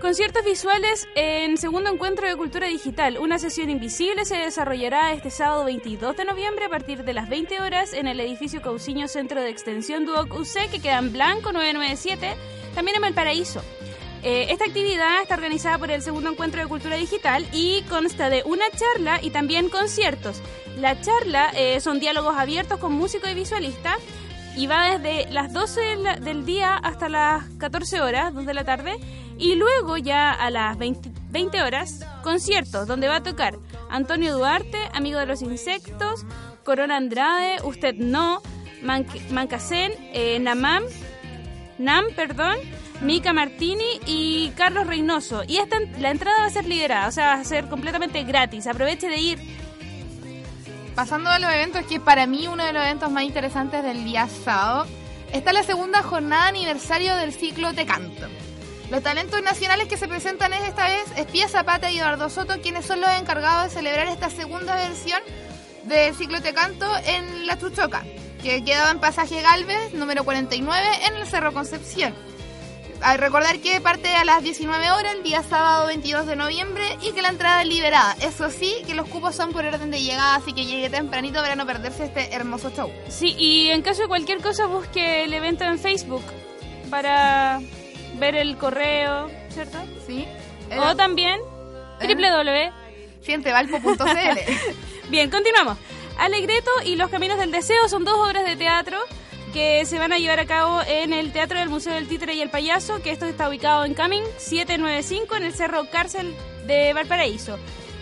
Conciertos 0.00 0.44
visuales 0.44 1.06
en 1.14 1.56
segundo 1.56 1.92
encuentro 1.92 2.26
de 2.26 2.34
cultura 2.34 2.66
digital. 2.66 3.18
Una 3.18 3.38
sesión 3.38 3.70
invisible 3.70 4.24
se 4.24 4.38
desarrollará 4.38 5.12
este 5.12 5.30
sábado 5.30 5.64
22 5.64 6.16
de 6.16 6.24
noviembre 6.24 6.64
a 6.64 6.68
partir 6.68 7.04
de 7.04 7.12
las 7.12 7.28
20 7.28 7.60
horas 7.60 7.92
en 7.92 8.08
el 8.08 8.18
edificio 8.18 8.60
Cauciño 8.60 9.06
Centro 9.06 9.40
de 9.40 9.50
Extensión 9.50 10.04
Duoc 10.04 10.34
UC 10.34 10.68
que 10.68 10.80
queda 10.80 10.98
en 10.98 11.12
Blanco 11.12 11.52
997, 11.52 12.34
también 12.74 12.96
en 12.96 13.02
Valparaíso. 13.02 13.62
Eh, 14.22 14.46
esta 14.50 14.64
actividad 14.64 15.20
está 15.20 15.34
organizada 15.34 15.78
por 15.78 15.90
el 15.90 16.00
segundo 16.00 16.30
encuentro 16.30 16.60
de 16.60 16.68
cultura 16.68 16.96
digital 16.96 17.44
y 17.52 17.82
consta 17.82 18.30
de 18.30 18.44
una 18.44 18.64
charla 18.70 19.18
y 19.20 19.30
también 19.30 19.68
conciertos. 19.68 20.40
La 20.78 21.00
charla 21.00 21.50
eh, 21.54 21.80
son 21.80 21.98
diálogos 21.98 22.36
abiertos 22.36 22.78
con 22.78 22.92
músico 22.92 23.28
y 23.28 23.34
visualista 23.34 23.96
y 24.56 24.68
va 24.68 24.96
desde 24.96 25.30
las 25.32 25.52
12 25.52 25.80
del 26.20 26.44
día 26.44 26.76
hasta 26.76 27.08
las 27.08 27.44
14 27.58 28.00
horas, 28.00 28.32
2 28.32 28.46
de 28.46 28.54
la 28.54 28.64
tarde 28.64 28.96
y 29.38 29.56
luego 29.56 29.96
ya 29.96 30.30
a 30.30 30.50
las 30.50 30.78
20, 30.78 31.62
horas, 31.62 32.06
conciertos 32.22 32.86
donde 32.86 33.08
va 33.08 33.16
a 33.16 33.22
tocar 33.22 33.58
Antonio 33.90 34.36
Duarte, 34.36 34.78
Amigo 34.92 35.18
de 35.18 35.26
los 35.26 35.42
Insectos, 35.42 36.24
Corona 36.64 36.96
Andrade, 36.96 37.56
Usted 37.64 37.96
No, 37.96 38.40
Mancasén, 38.82 39.92
eh, 40.12 40.38
Namam, 40.38 40.84
Nam, 41.78 42.04
perdón, 42.14 42.56
Mica 43.02 43.32
Martini 43.32 44.00
y 44.06 44.50
Carlos 44.50 44.86
Reynoso. 44.86 45.42
Y 45.48 45.56
esta, 45.56 45.76
la 45.98 46.10
entrada 46.12 46.38
va 46.40 46.46
a 46.46 46.50
ser 46.50 46.66
liberada, 46.66 47.08
o 47.08 47.10
sea, 47.10 47.26
va 47.26 47.32
a 47.34 47.44
ser 47.44 47.68
completamente 47.68 48.22
gratis. 48.22 48.68
Aproveche 48.68 49.08
de 49.08 49.16
ir. 49.16 49.38
Pasando 50.94 51.30
a 51.30 51.40
los 51.40 51.52
eventos, 51.52 51.84
que 51.86 51.98
para 51.98 52.26
mí 52.28 52.46
uno 52.46 52.64
de 52.64 52.72
los 52.72 52.82
eventos 52.82 53.10
más 53.10 53.24
interesantes 53.24 53.82
del 53.82 54.04
día 54.04 54.28
sábado, 54.28 54.86
está 55.32 55.52
la 55.52 55.64
segunda 55.64 56.02
jornada 56.02 56.46
aniversario 56.46 57.16
del 57.16 57.32
ciclo 57.32 57.72
de 57.72 57.86
canto. 57.86 58.28
Los 58.88 59.02
talentos 59.02 59.42
nacionales 59.42 59.88
que 59.88 59.96
se 59.96 60.06
presentan 60.06 60.52
esta 60.52 60.86
vez 60.86 61.04
es 61.16 61.26
Pía 61.26 61.48
Zapata 61.48 61.90
y 61.90 61.98
Eduardo 61.98 62.30
Soto, 62.30 62.60
quienes 62.60 62.86
son 62.86 63.00
los 63.00 63.10
encargados 63.18 63.64
de 63.64 63.70
celebrar 63.70 64.06
esta 64.06 64.30
segunda 64.30 64.76
versión 64.76 65.20
del 65.84 66.14
ciclo 66.14 66.40
de 66.40 66.54
canto 66.54 66.86
en 67.06 67.46
La 67.48 67.58
Chuchoca, 67.58 68.04
que 68.42 68.62
quedó 68.62 68.90
en 68.90 69.00
Pasaje 69.00 69.42
Galvez, 69.42 69.92
número 69.94 70.22
49, 70.22 70.86
en 71.08 71.14
el 71.16 71.26
Cerro 71.26 71.52
Concepción. 71.52 72.14
A 73.04 73.16
recordar 73.16 73.58
que 73.58 73.80
parte 73.80 74.14
a 74.14 74.24
las 74.24 74.44
19 74.44 74.92
horas 74.92 75.16
el 75.16 75.24
día 75.24 75.42
sábado 75.42 75.88
22 75.88 76.24
de 76.26 76.36
noviembre 76.36 76.84
y 77.02 77.10
que 77.12 77.20
la 77.20 77.30
entrada 77.30 77.62
es 77.62 77.68
liberada. 77.68 78.14
Eso 78.20 78.48
sí, 78.48 78.76
que 78.86 78.94
los 78.94 79.08
cupos 79.08 79.34
son 79.34 79.52
por 79.52 79.64
orden 79.64 79.90
de 79.90 80.00
llegada, 80.00 80.36
así 80.36 80.52
que 80.52 80.64
llegue 80.64 80.88
tempranito 80.88 81.40
para 81.40 81.56
no 81.56 81.66
perderse 81.66 82.04
este 82.04 82.32
hermoso 82.32 82.70
show. 82.70 82.92
Sí, 83.08 83.34
y 83.36 83.70
en 83.70 83.82
caso 83.82 84.02
de 84.02 84.08
cualquier 84.08 84.40
cosa 84.40 84.66
busque 84.66 85.24
el 85.24 85.34
evento 85.34 85.64
en 85.64 85.80
Facebook 85.80 86.22
para 86.90 87.60
ver 88.20 88.36
el 88.36 88.56
correo, 88.56 89.28
¿cierto? 89.48 89.78
Sí. 90.06 90.24
O 90.78 90.94
también 90.94 91.40
www.sientevalpo.cl. 92.00 94.38
Bien, 95.10 95.28
continuamos. 95.28 95.76
Alegreto 96.18 96.70
y 96.84 96.94
Los 96.94 97.10
Caminos 97.10 97.38
del 97.38 97.50
Deseo 97.50 97.88
son 97.88 98.04
dos 98.04 98.16
obras 98.16 98.44
de 98.44 98.54
teatro 98.54 98.96
que 99.52 99.84
se 99.84 99.98
van 99.98 100.12
a 100.12 100.18
llevar 100.18 100.40
a 100.40 100.46
cabo 100.46 100.80
en 100.86 101.12
el 101.12 101.32
Teatro 101.32 101.58
del 101.58 101.68
Museo 101.68 101.92
del 101.94 102.08
Títere 102.08 102.34
y 102.34 102.40
el 102.40 102.50
Payaso, 102.50 103.02
que 103.02 103.10
esto 103.10 103.26
está 103.26 103.48
ubicado 103.48 103.84
en 103.84 103.94
Cumming 103.94 104.24
795 104.38 105.36
en 105.36 105.42
el 105.44 105.52
Cerro 105.52 105.84
Cárcel 105.90 106.34
de 106.66 106.92
Valparaíso. 106.94 107.58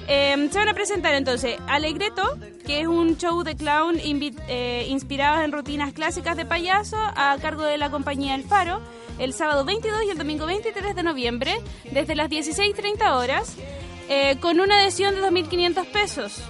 Em, 0.07 0.51
se 0.51 0.59
van 0.59 0.69
a 0.69 0.75
presentar 0.75 1.15
entonces 1.15 1.57
Alegreto, 1.69 2.39
que 2.67 2.81
es 2.81 2.87
un 2.87 3.17
show 3.17 3.43
de 3.43 3.55
clown 3.57 3.97
eh, 3.99 4.87
inspirado 4.89 5.43
en 5.43 5.53
rutinas 5.53 5.93
clásicas 5.93 6.37
de 6.37 6.45
payaso 6.47 6.97
a 6.97 7.37
cargo 7.41 7.65
de 7.65 7.79
la 7.79 7.91
compañía 7.91 8.35
El 8.35 8.45
Faro 8.45 8.81
el 9.21 9.35
sábado 9.35 9.65
22 9.65 10.05
y 10.05 10.11
el 10.11 10.19
domingo 10.19 10.47
23 10.47 10.97
de 10.97 11.03
noviembre, 11.03 11.55
desde 11.93 12.17
las 12.17 12.31
16.30 12.31 13.17
horas, 13.17 13.55
eh, 14.09 14.37
con 14.41 14.61
una 14.61 14.81
adhesión 14.81 15.15
de 15.15 15.23
2.500 15.23 15.87
pesos. 15.87 16.43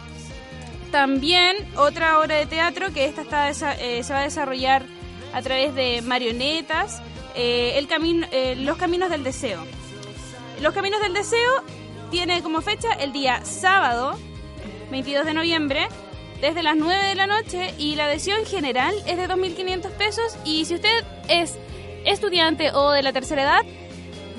También 0.90 1.56
otra 1.76 2.18
obra 2.18 2.36
de 2.36 2.46
teatro 2.46 2.92
que 2.92 3.04
esta 3.04 3.22
está, 3.22 3.74
eh, 3.78 4.02
se 4.02 4.12
va 4.12 4.20
a 4.20 4.22
desarrollar 4.22 4.84
a 5.32 5.42
través 5.42 5.74
de 5.74 6.02
marionetas, 6.02 7.00
eh, 7.34 7.74
el 7.76 7.86
camino, 7.86 8.26
Los 8.56 8.76
Caminos 8.76 9.10
del 9.10 9.22
Deseo. 9.22 9.64
Los 10.60 10.74
Caminos 10.74 11.00
del 11.00 11.14
Deseo 11.14 11.62
tiene 12.10 12.42
como 12.42 12.60
fecha 12.60 12.92
el 12.94 13.12
día 13.12 13.44
sábado 13.44 14.18
22 14.90 15.24
de 15.24 15.34
noviembre 15.34 15.88
desde 16.40 16.62
las 16.62 16.76
9 16.76 17.06
de 17.06 17.14
la 17.14 17.26
noche 17.26 17.74
y 17.78 17.94
la 17.96 18.06
adhesión 18.06 18.44
general 18.46 18.94
es 19.06 19.16
de 19.16 19.28
2.500 19.28 19.90
pesos 19.92 20.36
y 20.44 20.64
si 20.64 20.74
usted 20.74 21.04
es 21.28 21.58
estudiante 22.04 22.72
o 22.72 22.90
de 22.90 23.02
la 23.02 23.12
tercera 23.12 23.42
edad, 23.42 23.62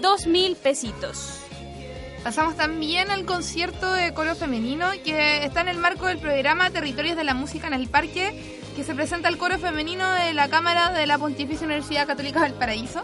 dos 0.02 0.26
mil 0.26 0.56
pesitos. 0.56 1.41
Pasamos 2.24 2.56
también 2.56 3.10
al 3.10 3.26
concierto 3.26 3.92
de 3.94 4.14
coro 4.14 4.36
femenino 4.36 4.88
que 5.04 5.44
está 5.44 5.62
en 5.62 5.70
el 5.70 5.78
marco 5.78 6.06
del 6.06 6.20
programa 6.20 6.70
Territorios 6.70 7.18
de 7.18 7.24
la 7.24 7.34
Música 7.34 7.66
en 7.66 7.74
el 7.74 7.88
Parque, 7.88 8.60
que 8.76 8.84
se 8.84 8.94
presenta 8.94 9.28
el 9.28 9.38
coro 9.38 9.58
femenino 9.58 10.10
de 10.12 10.34
la 10.34 10.48
Cámara 10.48 10.92
de 10.92 11.08
la 11.08 11.18
Pontificia 11.18 11.66
Universidad 11.66 12.06
Católica 12.06 12.44
del 12.44 12.54
Paraíso, 12.54 13.02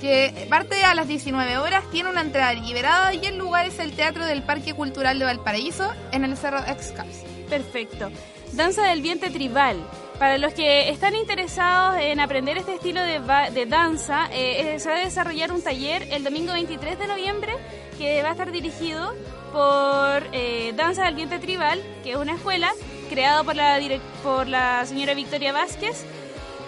que 0.00 0.46
parte 0.48 0.84
a 0.84 0.94
las 0.94 1.08
19 1.08 1.58
horas, 1.58 1.82
tiene 1.90 2.10
una 2.10 2.20
entrada 2.20 2.52
liberada 2.52 3.12
y 3.12 3.26
el 3.26 3.36
lugar 3.36 3.66
es 3.66 3.80
el 3.80 3.92
Teatro 3.92 4.24
del 4.26 4.44
Parque 4.44 4.74
Cultural 4.74 5.18
de 5.18 5.24
Valparaíso 5.24 5.92
en 6.12 6.24
el 6.24 6.36
Cerro 6.36 6.60
Excals. 6.60 7.24
Perfecto. 7.48 8.12
Danza 8.52 8.82
del 8.84 9.02
Viente 9.02 9.30
Tribal. 9.30 9.76
Para 10.22 10.38
los 10.38 10.54
que 10.54 10.88
están 10.88 11.16
interesados 11.16 12.00
en 12.00 12.20
aprender 12.20 12.56
este 12.56 12.74
estilo 12.74 13.00
de, 13.02 13.66
danza, 13.66 14.28
eh, 14.32 14.78
se 14.78 14.88
va 14.88 14.94
a 14.94 15.00
desarrollar 15.00 15.50
un 15.50 15.62
taller 15.62 16.06
el 16.12 16.22
domingo 16.22 16.52
23 16.52 16.96
de 16.96 17.08
noviembre 17.08 17.52
que 17.98 18.22
va 18.22 18.28
a 18.28 18.30
estar 18.30 18.52
dirigido 18.52 19.16
por 19.52 20.22
eh, 20.32 20.74
Danza 20.76 21.06
del 21.06 21.16
Viente 21.16 21.40
Tribal, 21.40 21.82
que 22.04 22.12
es 22.12 22.16
una 22.16 22.36
escuela 22.36 22.70
creada 23.10 23.42
por 23.42 24.46
la, 24.46 24.86
señora 24.86 25.14
Victoria 25.14 25.52
Vázquez. 25.52 26.04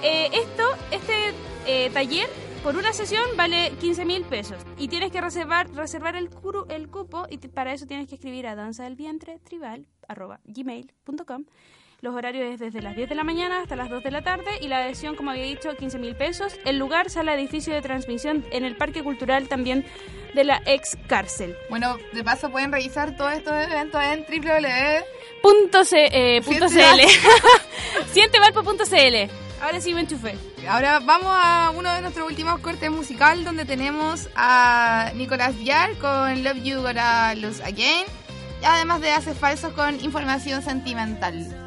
Eh, 0.03 0.31
esto, 0.33 0.65
este 0.91 1.91
taller 1.91 2.29
por 2.65 2.75
una 2.77 2.93
sesión 2.93 3.23
vale 3.37 3.71
15 3.79 4.05
mil 4.05 4.25
pesos 4.25 4.59
y 4.79 4.89
tienes 4.89 5.13
que 5.13 5.21
reservar, 5.21 5.69
el, 6.17 6.29
el 6.71 6.89
cupo 6.89 7.27
y 7.31 7.39
para 7.39 7.73
eso 7.73 7.87
tienes 7.87 8.09
que 8.09 8.17
escribir 8.17 8.49
a 8.49 8.57
danza 8.57 8.83
del 8.83 8.97
vientre 8.97 9.39
tribal 9.39 9.87
gmail.com 10.45 11.45
los 12.05 12.15
horarios 12.15 12.53
es 12.53 12.61
desde 12.61 12.83
las 12.83 12.95
10 12.95 13.09
de 13.09 13.15
la 13.15 13.25
mañana 13.25 13.63
hasta 13.63 13.77
las 13.77 13.89
2 13.89 14.05
de 14.05 14.11
la 14.11 14.21
tarde 14.21 14.59
y 14.61 14.69
la 14.69 14.77
adhesión, 14.77 15.17
como 15.17 15.31
había 15.31 15.45
dicho, 15.45 15.75
15 15.75 15.99
mil 15.99 16.15
pesos. 16.15 16.55
El 16.67 16.79
lugar 16.79 17.09
sale 17.09 17.33
edificio 17.33 17.73
de 17.73 17.81
transmisión 17.81 18.45
en 18.51 18.67
el 18.67 18.77
Parque 18.77 19.03
Cultural 19.03 19.49
también 19.49 19.87
de 20.35 20.45
la 20.45 20.61
ex 20.67 20.99
cárcel. 21.07 21.57
Bueno, 21.71 21.97
de 22.13 22.23
paso 22.23 22.51
pueden 22.51 22.71
revisar 22.73 23.17
todos 23.17 23.33
estos 23.33 23.55
eventos 23.55 24.03
en 24.03 24.21
www.cl. 24.21 24.65
Eh. 24.67 25.03
Ahora 29.63 29.81
sí 29.81 29.95
me 29.95 30.01
enchufé. 30.01 30.37
Ahora 30.69 31.01
vamos 31.01 31.31
a 31.31 31.73
uno 31.75 31.91
de 31.91 32.03
nuestros 32.03 32.29
últimos 32.29 32.61
cortes 32.61 32.91
musical 32.91 33.45
donde 33.45 33.65
tenemos 33.65 34.29
a 34.37 35.11
Nicolás 35.15 35.59
Yar 35.65 35.97
con 35.97 36.45
Love 36.45 36.63
You 36.63 36.83
Gotta 36.83 37.35
Lose 37.35 37.65
Again. 37.65 38.05
Además 38.63 39.01
de 39.01 39.11
Hace 39.11 39.33
Falsos 39.33 39.73
con 39.73 40.05
información 40.05 40.61
sentimental. 40.63 41.64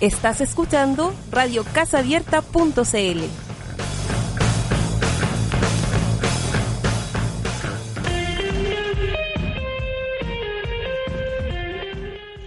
Estás 0.00 0.40
escuchando 0.40 1.12
Radio 1.30 1.62
Casabierta.cl. 1.74 3.20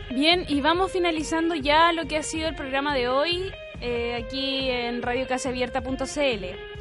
Bien, 0.09 0.45
y 0.47 0.61
vamos 0.61 0.91
finalizando 0.91 1.53
ya 1.53 1.91
lo 1.93 2.07
que 2.07 2.17
ha 2.17 2.23
sido 2.23 2.49
el 2.49 2.55
programa 2.55 2.95
de 2.95 3.07
hoy 3.07 3.51
eh, 3.81 4.15
aquí 4.15 4.71
en 4.71 5.03
radiocasabierta.cl. 5.03 6.72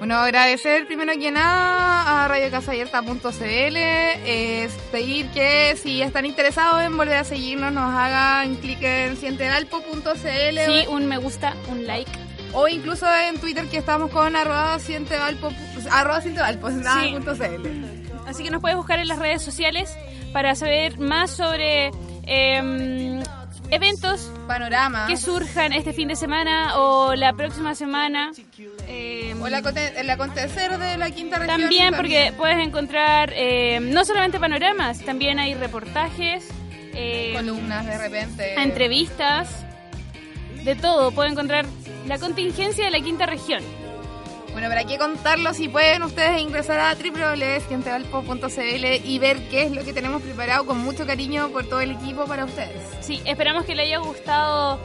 Bueno, 0.00 0.16
agradecer 0.16 0.86
primero 0.86 1.12
que 1.18 1.30
nada 1.30 2.24
a 2.24 2.28
radiocasabierta.cl, 2.28 3.76
es 3.76 4.72
pedir 4.90 5.26
que 5.28 5.76
si 5.76 6.00
están 6.00 6.24
interesados 6.24 6.82
en 6.82 6.96
volver 6.96 7.16
a 7.18 7.24
seguirnos, 7.24 7.70
nos 7.70 7.92
hagan 7.94 8.54
clic 8.56 8.82
en 8.82 9.18
sientevalpo.cl 9.18 10.58
Sí, 10.64 10.86
un 10.88 11.04
me 11.06 11.18
gusta, 11.18 11.54
un 11.68 11.86
like. 11.86 12.10
o 12.54 12.66
incluso 12.66 13.06
en 13.28 13.38
Twitter 13.38 13.66
que 13.66 13.76
estamos 13.76 14.10
con 14.10 14.34
arroba 14.36 14.78
arroba 15.90 16.20
nada, 16.24 17.02
Sí. 17.04 17.12
punto 17.12 17.34
CL. 17.36 17.68
Así 18.26 18.42
que 18.42 18.50
nos 18.50 18.62
puedes 18.62 18.78
buscar 18.78 19.00
en 19.00 19.08
las 19.08 19.18
redes 19.18 19.42
sociales 19.42 19.94
para 20.32 20.54
saber 20.54 20.98
más 20.98 21.30
sobre 21.30 21.90
em, 22.26 23.22
eventos 23.70 24.30
Panorama. 24.46 25.06
que 25.06 25.16
surjan 25.16 25.72
este 25.72 25.92
fin 25.92 26.08
de 26.08 26.16
semana 26.16 26.76
o 26.78 27.14
la 27.14 27.32
próxima 27.32 27.74
semana. 27.74 28.32
Em, 28.88 29.40
O 29.40 29.46
el, 29.46 29.54
aconte- 29.54 29.92
el 30.00 30.10
acontecer 30.10 30.76
de 30.78 30.96
la 30.96 31.10
quinta 31.10 31.38
región. 31.38 31.60
También 31.60 31.94
porque 31.94 32.32
puedes 32.36 32.58
encontrar 32.58 33.32
eh, 33.34 33.78
no 33.80 34.04
solamente 34.04 34.38
panoramas, 34.40 35.00
también 35.04 35.38
hay 35.38 35.54
reportajes, 35.54 36.48
eh, 36.94 37.32
columnas 37.36 37.86
de 37.86 37.98
repente. 37.98 38.60
entrevistas, 38.60 39.48
de 40.64 40.74
todo. 40.74 41.12
Puedes 41.12 41.32
encontrar 41.32 41.64
la 42.06 42.18
contingencia 42.18 42.84
de 42.84 42.90
la 42.90 43.00
quinta 43.00 43.26
región. 43.26 43.62
Bueno, 44.52 44.68
para 44.68 44.84
qué 44.84 44.98
contarlo, 44.98 45.54
si 45.54 45.68
pueden 45.68 46.02
ustedes 46.02 46.40
ingresar 46.40 46.80
a 46.80 46.94
www.sientevalpo.cl 46.94 48.84
y 49.04 49.18
ver 49.18 49.48
qué 49.48 49.62
es 49.64 49.70
lo 49.72 49.84
que 49.84 49.92
tenemos 49.92 50.22
preparado 50.22 50.66
con 50.66 50.78
mucho 50.78 51.06
cariño 51.06 51.50
por 51.50 51.66
todo 51.66 51.80
el 51.80 51.92
equipo 51.92 52.24
para 52.26 52.44
ustedes. 52.44 52.82
Sí, 53.00 53.22
esperamos 53.24 53.64
que 53.64 53.74
le 53.74 53.82
haya 53.84 53.98
gustado 53.98 54.80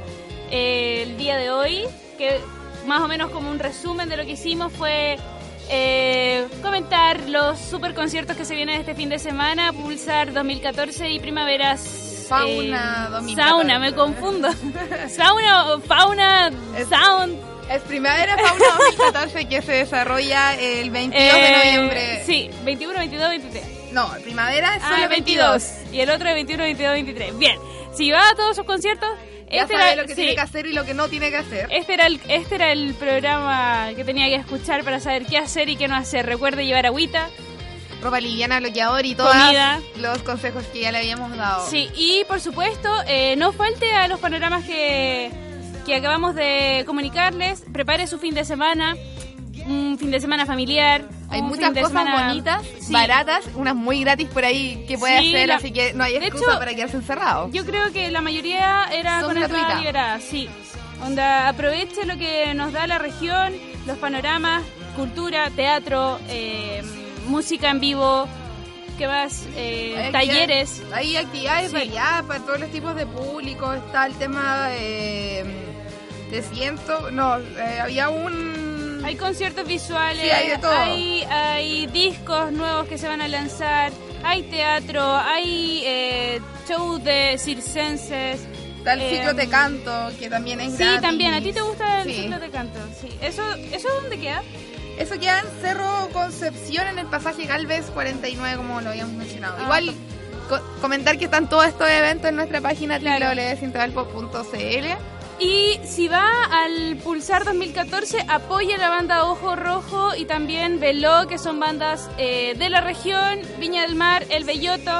eh, 0.52 1.04
el 1.04 1.18
día 1.18 1.38
de 1.38 1.50
hoy, 1.50 1.86
que 2.18 2.40
más 2.86 3.02
o 3.02 3.08
menos 3.08 3.32
como 3.32 3.50
un 3.50 3.58
resumen 3.60 4.08
de 4.08 4.18
lo 4.18 4.26
que 4.26 4.34
hicimos 4.34 4.72
fue 4.72 5.18
eh, 5.70 6.48
comentar 6.62 7.28
los 7.28 7.58
super 7.58 7.96
conciertos 7.96 8.38
que 8.38 8.46
se 8.46 8.56
vienen 8.56 8.80
este 8.80 8.94
fin 8.94 9.10
de 9.10 9.18
semana, 9.18 9.74
Pulsar 9.74 10.32
2014 10.32 11.10
y 11.10 11.20
Primaveras. 11.20 12.28
Fauna 12.30 13.08
eh, 13.08 13.12
2014. 13.12 13.36
Sauna, 13.36 13.80
me 13.80 13.94
confundo. 13.94 14.50
Sauna 15.10 15.80
Fauna 15.88 16.52
Sound. 16.90 17.55
Es 17.70 17.82
Primavera 17.82 18.38
Fauna 18.38 18.66
2014 18.78 19.46
que 19.48 19.62
se 19.62 19.72
desarrolla 19.74 20.54
el 20.56 20.92
22 20.92 21.34
de 21.34 21.40
Eh, 21.48 21.58
noviembre. 21.74 22.24
Sí, 22.26 22.50
21, 22.64 23.00
22, 23.00 23.30
23. 23.30 23.64
No, 23.92 24.10
Primavera 24.24 24.76
es 24.76 24.84
solo 24.84 24.96
Ah, 25.06 25.08
22. 25.08 25.62
22. 25.72 25.94
Y 25.94 26.00
el 26.02 26.10
otro 26.12 26.30
es 26.30 26.36
21, 26.36 26.64
22, 26.64 26.92
23. 26.94 27.38
Bien, 27.38 27.58
si 27.96 28.12
va 28.12 28.30
a 28.30 28.36
todos 28.36 28.56
sus 28.56 28.66
conciertos, 28.66 29.10
Ya 29.50 29.62
este 29.64 29.74
sabe 29.74 29.94
era, 29.94 30.02
lo 30.02 30.08
que 30.08 30.14
sí, 30.16 30.22
tiene 30.22 30.36
que 30.36 30.42
hacer 30.42 30.66
y 30.68 30.74
lo 30.74 30.86
que 30.86 30.94
no 30.94 31.08
tiene 31.08 31.30
que 31.32 31.38
hacer. 31.38 31.68
este, 31.72 31.94
era 31.96 32.06
el, 32.08 32.22
este 32.28 32.56
era 32.56 32.72
el 32.72 32.94
programa 32.94 33.90
que 33.96 34.04
tenía 34.04 34.28
que 34.28 34.36
escuchar 34.36 34.84
para 34.84 35.00
saber 35.00 35.26
qué 35.26 35.38
hacer 35.38 35.68
y 35.70 35.76
qué 35.76 35.88
no 35.88 35.96
hacer. 35.96 36.26
Recuerde 36.26 36.66
llevar 36.66 36.86
agüita. 36.86 37.30
Ropa 38.02 38.20
liviana, 38.20 38.60
bloqueador 38.60 39.06
y 39.06 39.16
todos 39.16 39.34
los 39.98 40.22
consejos 40.22 40.64
que 40.72 40.82
ya 40.82 40.92
le 40.92 41.00
habíamos 41.00 41.36
dado. 41.36 41.68
Sí, 41.68 41.90
y 41.96 42.24
por 42.28 42.40
supuesto, 42.40 42.94
eh, 43.08 43.36
no 43.38 43.52
falte 43.54 43.92
a 43.94 44.08
los 44.08 44.20
panoramas 44.20 44.64
que, 44.66 45.32
que 45.86 45.96
acabamos 45.96 46.36
de 46.36 46.84
comunicarles. 46.86 47.64
Prepare 47.72 48.08
su 48.08 48.18
fin 48.18 48.34
de 48.34 48.44
semana, 48.46 48.96
un 49.68 49.98
fin 50.00 50.12
de 50.12 50.20
semana 50.20 50.46
familiar. 50.46 51.04
Hay 51.30 51.42
un 51.42 51.48
muchas 51.48 51.66
fin 51.66 51.74
de 51.76 51.82
cosas 51.82 52.04
semana- 52.04 52.28
bonitas, 52.28 52.62
Sí. 52.82 52.94
baratas, 52.94 53.46
unas 53.56 53.76
muy 53.76 54.02
gratis 54.02 54.28
por 54.30 54.46
ahí 54.46 54.86
que 54.88 54.98
puede 54.98 55.20
Sí, 55.20 55.34
hacer, 55.36 55.48
la- 55.48 55.56
así 55.56 55.72
que 55.72 55.94
no 55.94 56.04
hay 56.04 56.16
excusa 56.16 56.52
hecho, 56.52 56.60
para 56.60 56.74
quedarse 56.74 56.98
encerrado. 56.98 57.50
Yo 57.52 57.66
creo 57.66 57.92
que 57.92 58.12
la 58.12 58.22
mayoría 58.22 58.86
era 58.92 59.22
Son 59.22 59.34
con 59.34 59.44
entrada 59.44 59.76
liberada, 59.80 60.20
sí. 60.20 60.50
Onda, 61.04 61.50
aproveche 61.50 62.06
lo 62.06 62.18
que 62.18 62.54
nos 62.54 62.72
da 62.74 62.88
la 62.88 62.98
región, 63.00 63.54
los 63.86 63.98
panoramas, 63.98 64.64
cultura, 64.96 65.50
teatro, 65.50 66.20
eh, 66.30 66.82
música 67.28 67.70
en 67.70 67.80
vivo, 67.82 68.28
¿qué 68.98 69.08
más? 69.08 69.46
Eh, 69.58 69.96
Hay 70.06 70.12
talleres. 70.14 70.82
Hay 70.94 71.18
actividades 71.18 71.72
Sí. 71.72 71.76
variadas 71.78 72.24
para 72.24 72.40
todos 72.42 72.60
los 72.62 72.72
tipos 72.72 72.96
de 72.96 73.06
público. 73.08 73.74
Está 73.74 74.06
el 74.06 74.14
tema 74.14 74.68
de, 74.68 75.44
de 76.32 76.42
ciento. 76.42 77.12
No, 77.12 77.38
eh, 77.38 77.80
había 77.82 78.10
un. 78.10 79.02
Hay 79.06 79.16
conciertos 79.16 79.68
visuales, 79.68 80.22
Sí, 80.24 80.30
hay 80.30 80.50
de 80.50 80.58
todo. 80.58 80.72
hay, 80.72 81.24
hay 81.30 81.88
discos 81.88 82.52
nuevos 82.52 82.88
que 82.88 82.98
se 82.98 83.08
van 83.08 83.22
a 83.22 83.28
lanzar, 83.28 83.92
hay 84.24 84.42
teatro, 84.44 85.04
hay 85.16 85.84
eh, 85.86 86.42
shows 86.68 87.04
de 87.04 87.38
circenses. 87.38 88.42
Está 88.78 88.94
el 88.94 89.02
eh, 89.02 89.10
ciclo 89.16 89.34
de 89.36 89.48
canto, 89.48 89.92
que 90.20 90.30
también 90.30 90.60
es 90.62 90.72
Sí, 90.74 90.84
gratis. 90.84 91.02
también. 91.02 91.34
¿A 91.36 91.42
ti 91.42 91.54
te 91.54 91.62
gusta 91.62 92.02
el 92.02 92.10
Sí. 92.10 92.22
ciclo 92.22 92.40
de 92.40 92.50
canto? 92.50 92.80
Sí. 93.00 93.10
¿Eso, 93.22 93.44
¿Eso 93.72 93.88
dónde 94.02 94.18
queda? 94.20 94.42
Eso 94.98 95.20
queda 95.20 95.40
en 95.42 95.46
Cerro 95.62 96.10
Concepción, 96.14 96.88
en 96.88 97.00
el 97.00 97.06
pasaje 97.08 97.46
Galvez 97.46 97.86
49, 97.94 98.58
como 98.58 98.82
lo 98.82 98.90
habíamos 98.90 99.14
mencionado. 99.16 99.56
Ah, 99.60 99.64
Igual, 99.64 99.94
co- 100.50 100.62
comentar 100.82 101.18
que 101.20 101.26
están 101.26 101.48
todos 101.50 101.66
estos 101.68 101.88
eventos 101.90 102.30
en 102.30 102.38
nuestra 102.38 102.62
página 102.62 102.98
Claro. 103.00 103.26
Y 105.40 105.80
si 105.84 106.08
va 106.08 106.26
al 106.50 106.96
Pulsar 107.04 107.44
2014, 107.44 108.26
apoya 108.30 108.78
la 108.78 108.90
banda 108.90 109.26
Ojo 109.26 109.56
Rojo 109.56 110.16
y 110.16 110.26
también 110.26 110.80
Veló, 110.80 111.28
que 111.28 111.38
son 111.38 111.60
bandas 111.60 112.10
eh, 112.18 112.56
de 112.58 112.70
la 112.70 112.80
región, 112.82 113.40
Viña 113.60 113.82
del 113.82 113.96
Mar, 113.96 114.26
El 114.30 114.46
Belloto. 114.46 114.92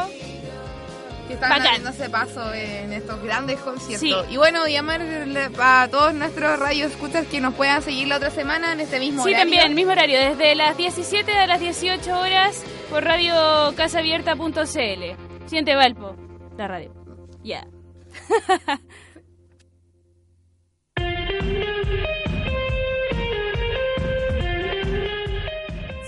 que 1.30 1.36
están 1.36 1.50
Bacán. 1.52 1.68
abriéndose 1.68 2.10
paso 2.10 2.54
en 2.54 2.92
estos 2.92 3.24
grandes 3.24 3.60
conciertos. 3.62 4.00
Sí. 4.28 4.34
Y 4.34 4.38
bueno, 4.38 4.68
llamarle 4.68 5.50
a 5.58 5.88
todos 5.90 6.14
nuestros 6.14 6.60
radio 6.60 6.86
escuchas 6.86 7.26
que 7.28 7.40
nos 7.40 7.54
puedan 7.54 7.82
seguir 7.82 8.10
la 8.10 8.18
otra 8.18 8.30
semana 8.30 8.74
en 8.74 8.82
este 8.82 9.00
mismo 9.00 9.24
Sí, 9.24 9.30
horario. 9.30 9.52
también, 9.54 9.74
mismo 9.74 9.94
horario, 9.94 10.20
desde 10.20 10.54
las 10.56 10.76
17 10.76 11.32
a 11.32 11.48
las 11.48 11.62
18 11.62 12.20
horas 12.20 12.62
por 12.90 13.06
radio 13.06 13.74
casabierta.cl. 13.78 15.48
Siente 15.48 15.76
Valpo, 15.76 16.16
la 16.58 16.68
radio. 16.68 16.94
Ya. 17.42 17.66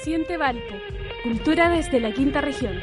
Siente 0.07 0.37
Valpo, 0.37 0.73
cultura 1.21 1.69
desde 1.69 1.99
la 1.99 2.13
quinta 2.13 2.39
región. 2.39 2.79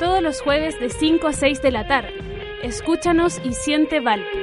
Todos 0.00 0.20
los 0.20 0.40
jueves 0.40 0.80
de 0.80 0.90
5 0.90 1.28
a 1.28 1.32
6 1.32 1.62
de 1.62 1.70
la 1.70 1.86
tarde. 1.86 2.12
Escúchanos 2.60 3.40
y 3.44 3.52
siente 3.52 4.00
Valpo. 4.00 4.36